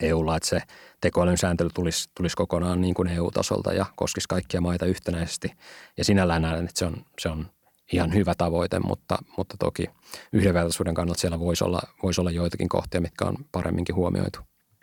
[0.00, 0.60] EUlla, että se
[1.00, 5.52] tekoälyn sääntely tulisi, tulisi kokonaan niin kuin EU-tasolta ja koskisi kaikkia maita yhtenäisesti.
[5.96, 7.46] Ja sinällään näen, että se on, se on
[7.92, 9.86] ihan hyvä tavoite, mutta, mutta toki
[10.32, 14.38] yhdenvertaisuuden kannalta siellä voisi olla, voisi olla joitakin kohtia, mitkä on paremminkin huomioitu.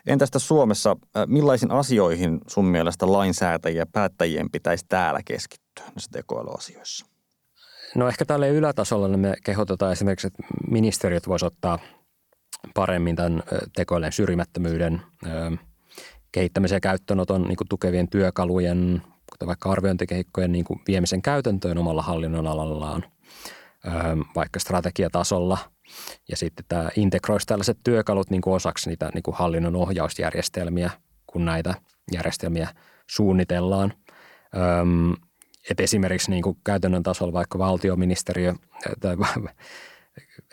[0.08, 6.12] Entäs tässä Suomessa, äh, millaisiin asioihin sun mielestä lainsäätäjien ja päättäjien pitäisi täällä keskittyä näissä
[6.12, 7.06] tekoälyasioissa?
[7.96, 11.80] No ehkä tälle ylätasolla niin me kehotetaan esimerkiksi, että ministeriöt voisivat ottaa
[12.74, 13.44] paremmin tämän
[13.76, 15.02] tekoälyn syrjimättömyyden
[16.32, 19.02] kehittämisen ja käyttöönoton niin tukevien työkalujen,
[19.42, 23.04] kuten vaikka arviointikehikkojen niin viemisen käytäntöön omalla hallinnon alallaan,
[24.36, 25.58] vaikka strategiatasolla.
[26.30, 30.90] Ja sitten tämä integroisi tällaiset työkalut niin kuin osaksi niitä niin kuin hallinnon ohjausjärjestelmiä,
[31.28, 31.74] kun näitä
[32.14, 32.70] järjestelmiä
[33.10, 33.94] suunnitellaan.
[35.70, 38.54] Et esimerkiksi niin kuin käytännön tasolla vaikka valtioministeriö
[39.00, 39.18] tai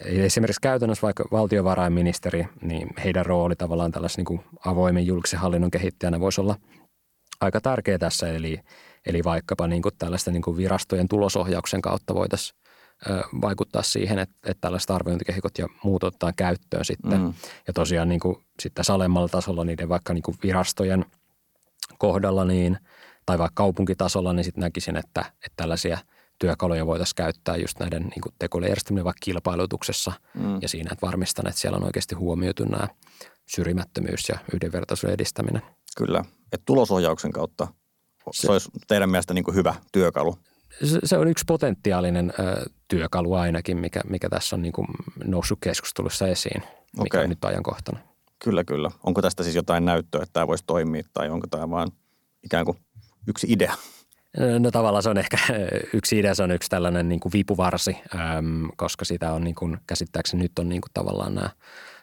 [0.05, 6.40] esimerkiksi käytännössä vaikka valtiovarainministeri, niin heidän rooli tavallaan tällaisen niin avoimen julkisen hallinnon kehittäjänä voisi
[6.40, 6.57] olla
[7.40, 8.29] aika tärkeä tässä.
[8.29, 8.61] Eli,
[9.07, 12.59] eli vaikkapa niin kuin tällaisten niin kuin virastojen tulosohjauksen kautta voitaisiin
[13.40, 17.20] vaikuttaa siihen, että, että tällaiset arviointikehikot ja muut ottaa käyttöön sitten.
[17.20, 17.35] Mm.
[17.66, 21.05] Ja tosiaan niin kuin sitten alemmalla tasolla niiden vaikka niin kuin virastojen
[21.98, 22.79] kohdalla niin,
[23.27, 25.98] tai vaikka kaupunkitasolla, niin sitten näkisin, että, että tällaisia–
[26.38, 30.59] työkaluja voitaisiin käyttää just näiden niin tekoälyjärjestelmien vaikka kilpailutuksessa mm.
[30.62, 32.88] ja siinä, että varmistan, että siellä on oikeasti huomioitu nämä
[33.46, 35.62] syrjimättömyys ja yhdenvertaisuuden edistäminen.
[35.99, 37.69] Kyllä, että tulosohjauksen kautta
[38.33, 40.39] se, se olisi teidän mielestä niin hyvä työkalu.
[40.85, 44.87] Se, se on yksi potentiaalinen ö, työkalu ainakin, mikä, mikä tässä on niin kuin
[45.25, 46.63] noussut keskustelussa esiin,
[47.03, 47.23] mikä okay.
[47.25, 47.99] on nyt ajankohtana.
[48.45, 48.91] Kyllä, kyllä.
[49.05, 51.89] Onko tästä siis jotain näyttöä, että tämä voisi toimia tai onko tämä vain
[52.43, 52.79] ikään kuin
[53.29, 53.75] yksi idea?
[54.59, 55.39] No tavallaan se on ehkä
[55.95, 57.97] yksi idea, se on yksi tällainen niin kuin vipuvarsi,
[58.77, 61.51] koska sitä on niin kuin, käsittääkseni nyt on niin kuin tavallaan nämä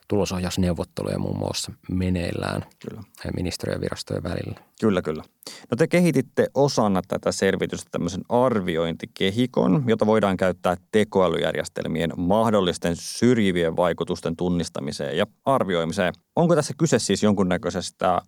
[0.07, 3.03] tulosohjausneuvotteluja muun muassa meneillään kyllä.
[3.35, 4.59] ministeriön ja virastojen välillä.
[4.81, 5.23] Kyllä, kyllä.
[5.71, 14.35] No te kehititte osana tätä selvitystä tämmöisen arviointikehikon, jota voidaan käyttää tekoälyjärjestelmien mahdollisten syrjivien vaikutusten
[14.35, 16.13] tunnistamiseen ja arvioimiseen.
[16.35, 18.21] Onko tässä kyse siis jonkunnäköisestä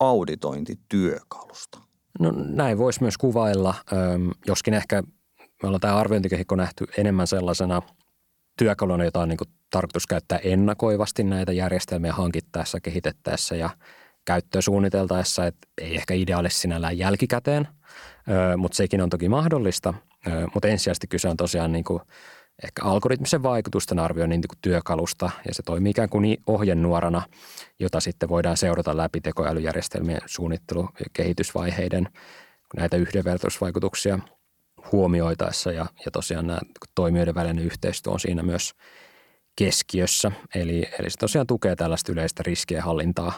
[0.00, 1.78] auditointityökalusta?
[2.20, 3.74] No näin voisi myös kuvailla,
[4.46, 5.02] joskin ehkä
[5.62, 7.82] me ollaan tämä arviointikehikko nähty enemmän sellaisena
[8.62, 9.38] työkaluna, jota on niin
[9.70, 13.70] tarkoitus käyttää ennakoivasti näitä järjestelmiä hankittaessa, kehitettäessä ja
[14.24, 17.68] käyttöä suunniteltaessa, että ei ehkä ideaalisesti sinällään jälkikäteen,
[18.56, 19.94] mutta sekin on toki mahdollista.
[20.54, 22.02] Mutta ensisijaisesti kyse on tosiaan niin kuin
[22.64, 27.22] ehkä algoritmisen vaikutusten arvioinnin niin työkalusta ja se toimii ikään kuin ohjenuorana,
[27.78, 32.08] jota sitten voidaan seurata läpi tekoälyjärjestelmien suunnittelu- ja kehitysvaiheiden
[32.76, 34.18] näitä yhdenvertaisuusvaikutuksia
[34.92, 36.60] huomioitaessa ja, ja tosiaan nämä
[36.94, 38.72] toimijoiden välinen yhteistyö on siinä myös
[39.56, 40.32] keskiössä.
[40.54, 43.32] Eli, eli se tosiaan tukee tällaista yleistä riskien hallintaa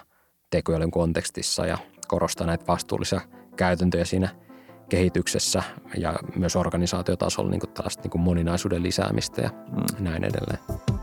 [0.50, 1.78] tekoälyn kontekstissa ja
[2.08, 3.20] korostaa näitä vastuullisia
[3.56, 4.28] käytäntöjä siinä–
[4.88, 5.62] kehityksessä
[5.96, 10.04] ja myös organisaatiotasolla niin kuin tällaista niin kuin moninaisuuden lisäämistä ja mm.
[10.04, 10.93] näin edelleen.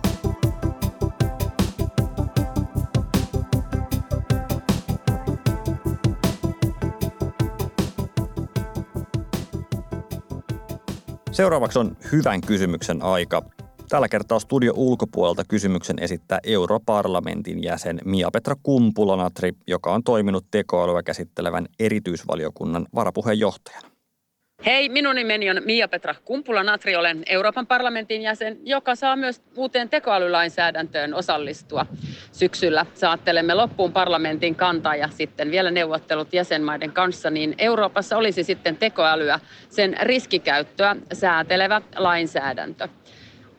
[11.32, 13.42] Seuraavaksi on hyvän kysymyksen aika.
[13.90, 21.66] Tällä kertaa studio ulkopuolelta kysymyksen esittää europarlamentin jäsen Mia-Petra Kumpulanatri, joka on toiminut tekoälyä käsittelevän
[21.80, 23.91] erityisvaliokunnan varapuheenjohtajana.
[24.66, 31.14] Hei, minun nimeni on Mia-Petra Kumpula-Natri, olen Euroopan parlamentin jäsen, joka saa myös uuteen tekoälylainsäädäntöön
[31.14, 31.86] osallistua.
[32.32, 38.78] Syksyllä saattelemme loppuun parlamentin kantaa ja sitten vielä neuvottelut jäsenmaiden kanssa, niin Euroopassa olisi sitten
[38.78, 39.40] tekoälyä,
[39.70, 42.88] sen riskikäyttöä säätelevä lainsäädäntö.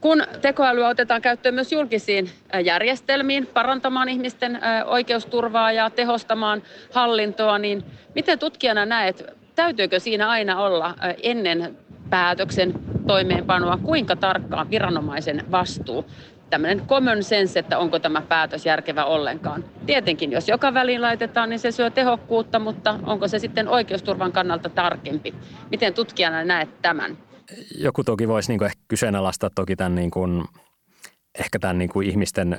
[0.00, 2.30] Kun tekoälyä otetaan käyttöön myös julkisiin
[2.64, 7.84] järjestelmiin parantamaan ihmisten oikeusturvaa ja tehostamaan hallintoa, niin
[8.14, 11.78] miten tutkijana näet, täytyykö siinä aina olla ennen
[12.10, 12.74] päätöksen
[13.06, 16.06] toimeenpanoa, kuinka tarkkaan viranomaisen vastuu
[16.50, 19.64] tämmöinen common sense, että onko tämä päätös järkevä ollenkaan.
[19.86, 24.68] Tietenkin, jos joka väliin laitetaan, niin se syö tehokkuutta, mutta onko se sitten oikeusturvan kannalta
[24.68, 25.34] tarkempi?
[25.70, 27.18] Miten tutkijana näet tämän?
[27.78, 30.44] Joku toki voisi niin ehkä kyseenalaistaa toki tämän niin kuin,
[31.38, 32.58] ehkä tämän niin kuin ihmisten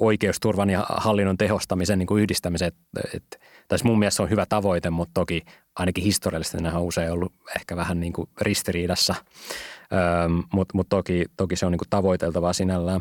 [0.00, 2.72] oikeusturvan ja hallinnon tehostamisen niin kuin yhdistämisen.
[3.14, 3.38] Että,
[3.68, 5.42] tai mun mielestä se on hyvä tavoite, mutta toki
[5.76, 9.14] ainakin historiallisesti nämä on usein ollut ehkä vähän niin kuin ristiriidassa.
[10.52, 13.00] Mutta mut toki, toki se on niin kuin tavoiteltavaa sinällään.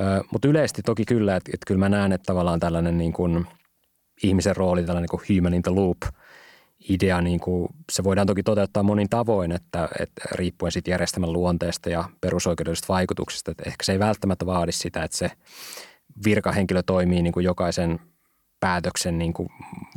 [0.00, 3.46] Öö, mutta yleisesti toki kyllä, että, että kyllä mä näen, että tavallaan tällainen niin kuin
[4.22, 5.98] ihmisen rooli, tällainen niin kuin human in the loop
[6.88, 11.90] idea, niin kuin, se voidaan toki toteuttaa monin tavoin, että, että riippuen siitä järjestelmän luonteesta
[11.90, 15.30] ja perusoikeudellisista vaikutuksista, että ehkä se ei välttämättä vaadi sitä, että se
[16.24, 18.00] virkahenkilö toimii niin kuin jokaisen
[18.60, 19.48] päätöksen niin kuin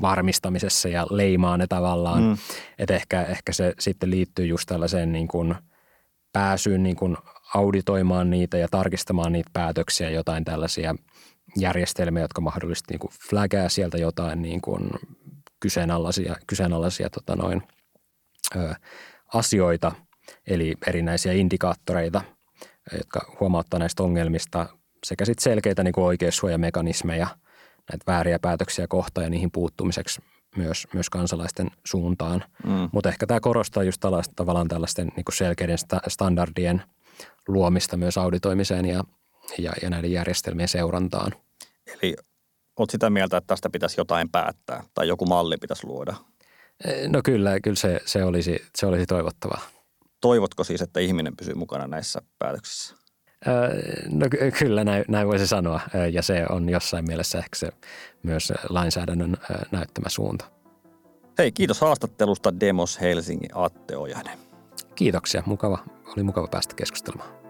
[0.02, 2.24] varmistamisessa ja leimaa ne tavallaan.
[2.24, 2.38] Mm.
[2.80, 5.56] Että ehkä, ehkä se sitten liittyy just tällaiseen niin kuin
[6.34, 7.18] pääsyyn niin kuin
[7.56, 10.96] auditoimaan niitä ja tarkistamaan niitä päätöksiä, jotain tällaisia
[11.58, 14.90] järjestelmiä, jotka mahdollisesti niin kuin flagaa sieltä jotain niin kuin
[15.60, 17.64] kyseenalaisia, kyseenalaisia tota noin,
[18.56, 18.76] ö,
[19.34, 19.92] asioita,
[20.48, 22.22] eli erinäisiä indikaattoreita,
[22.98, 24.68] jotka huomauttaa näistä ongelmista
[25.08, 27.28] sekä sitten selkeitä niin kuin oikeussuojamekanismeja–
[27.92, 30.22] näitä vääriä päätöksiä kohtaan ja niihin puuttumiseksi
[30.56, 32.44] myös, myös kansalaisten suuntaan.
[32.64, 32.90] Mm.
[32.92, 36.84] Mutta ehkä tämä korostaa just tällaista, tavallaan tällaisten niin kuin selkeiden sta- standardien
[37.48, 39.04] luomista myös auditoimiseen ja,
[39.58, 41.32] ja, ja näiden järjestelmien seurantaan.
[41.88, 42.16] Eli
[42.80, 46.16] olet sitä mieltä, että tästä pitäisi jotain päättää tai joku malli pitäisi luoda?
[46.86, 49.62] E, no kyllä, kyllä se, se, olisi, se olisi toivottavaa.
[50.22, 52.96] Toivotko siis, että ihminen pysyy mukana näissä päätöksissä?
[54.12, 54.26] No
[54.60, 55.82] kyllä näin, näin voisi sanoa
[56.12, 57.70] ja se on jossain mielessä ehkä se
[58.24, 59.38] myös lainsäädännön
[59.72, 60.46] näyttämä suunta.
[61.38, 64.40] Hei, kiitos haastattelusta Demos Helsingin Atte Ojanen.
[64.96, 67.45] Kiitoksia, mukava, oli mukava päästä keskustelemaan.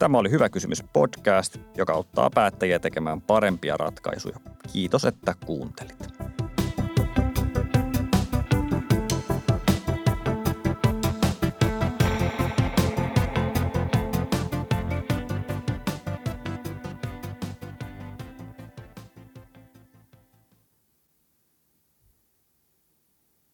[0.00, 4.36] Tämä oli Hyvä kysymys podcast, joka auttaa päättäjiä tekemään parempia ratkaisuja.
[4.72, 6.19] Kiitos, että kuuntelit.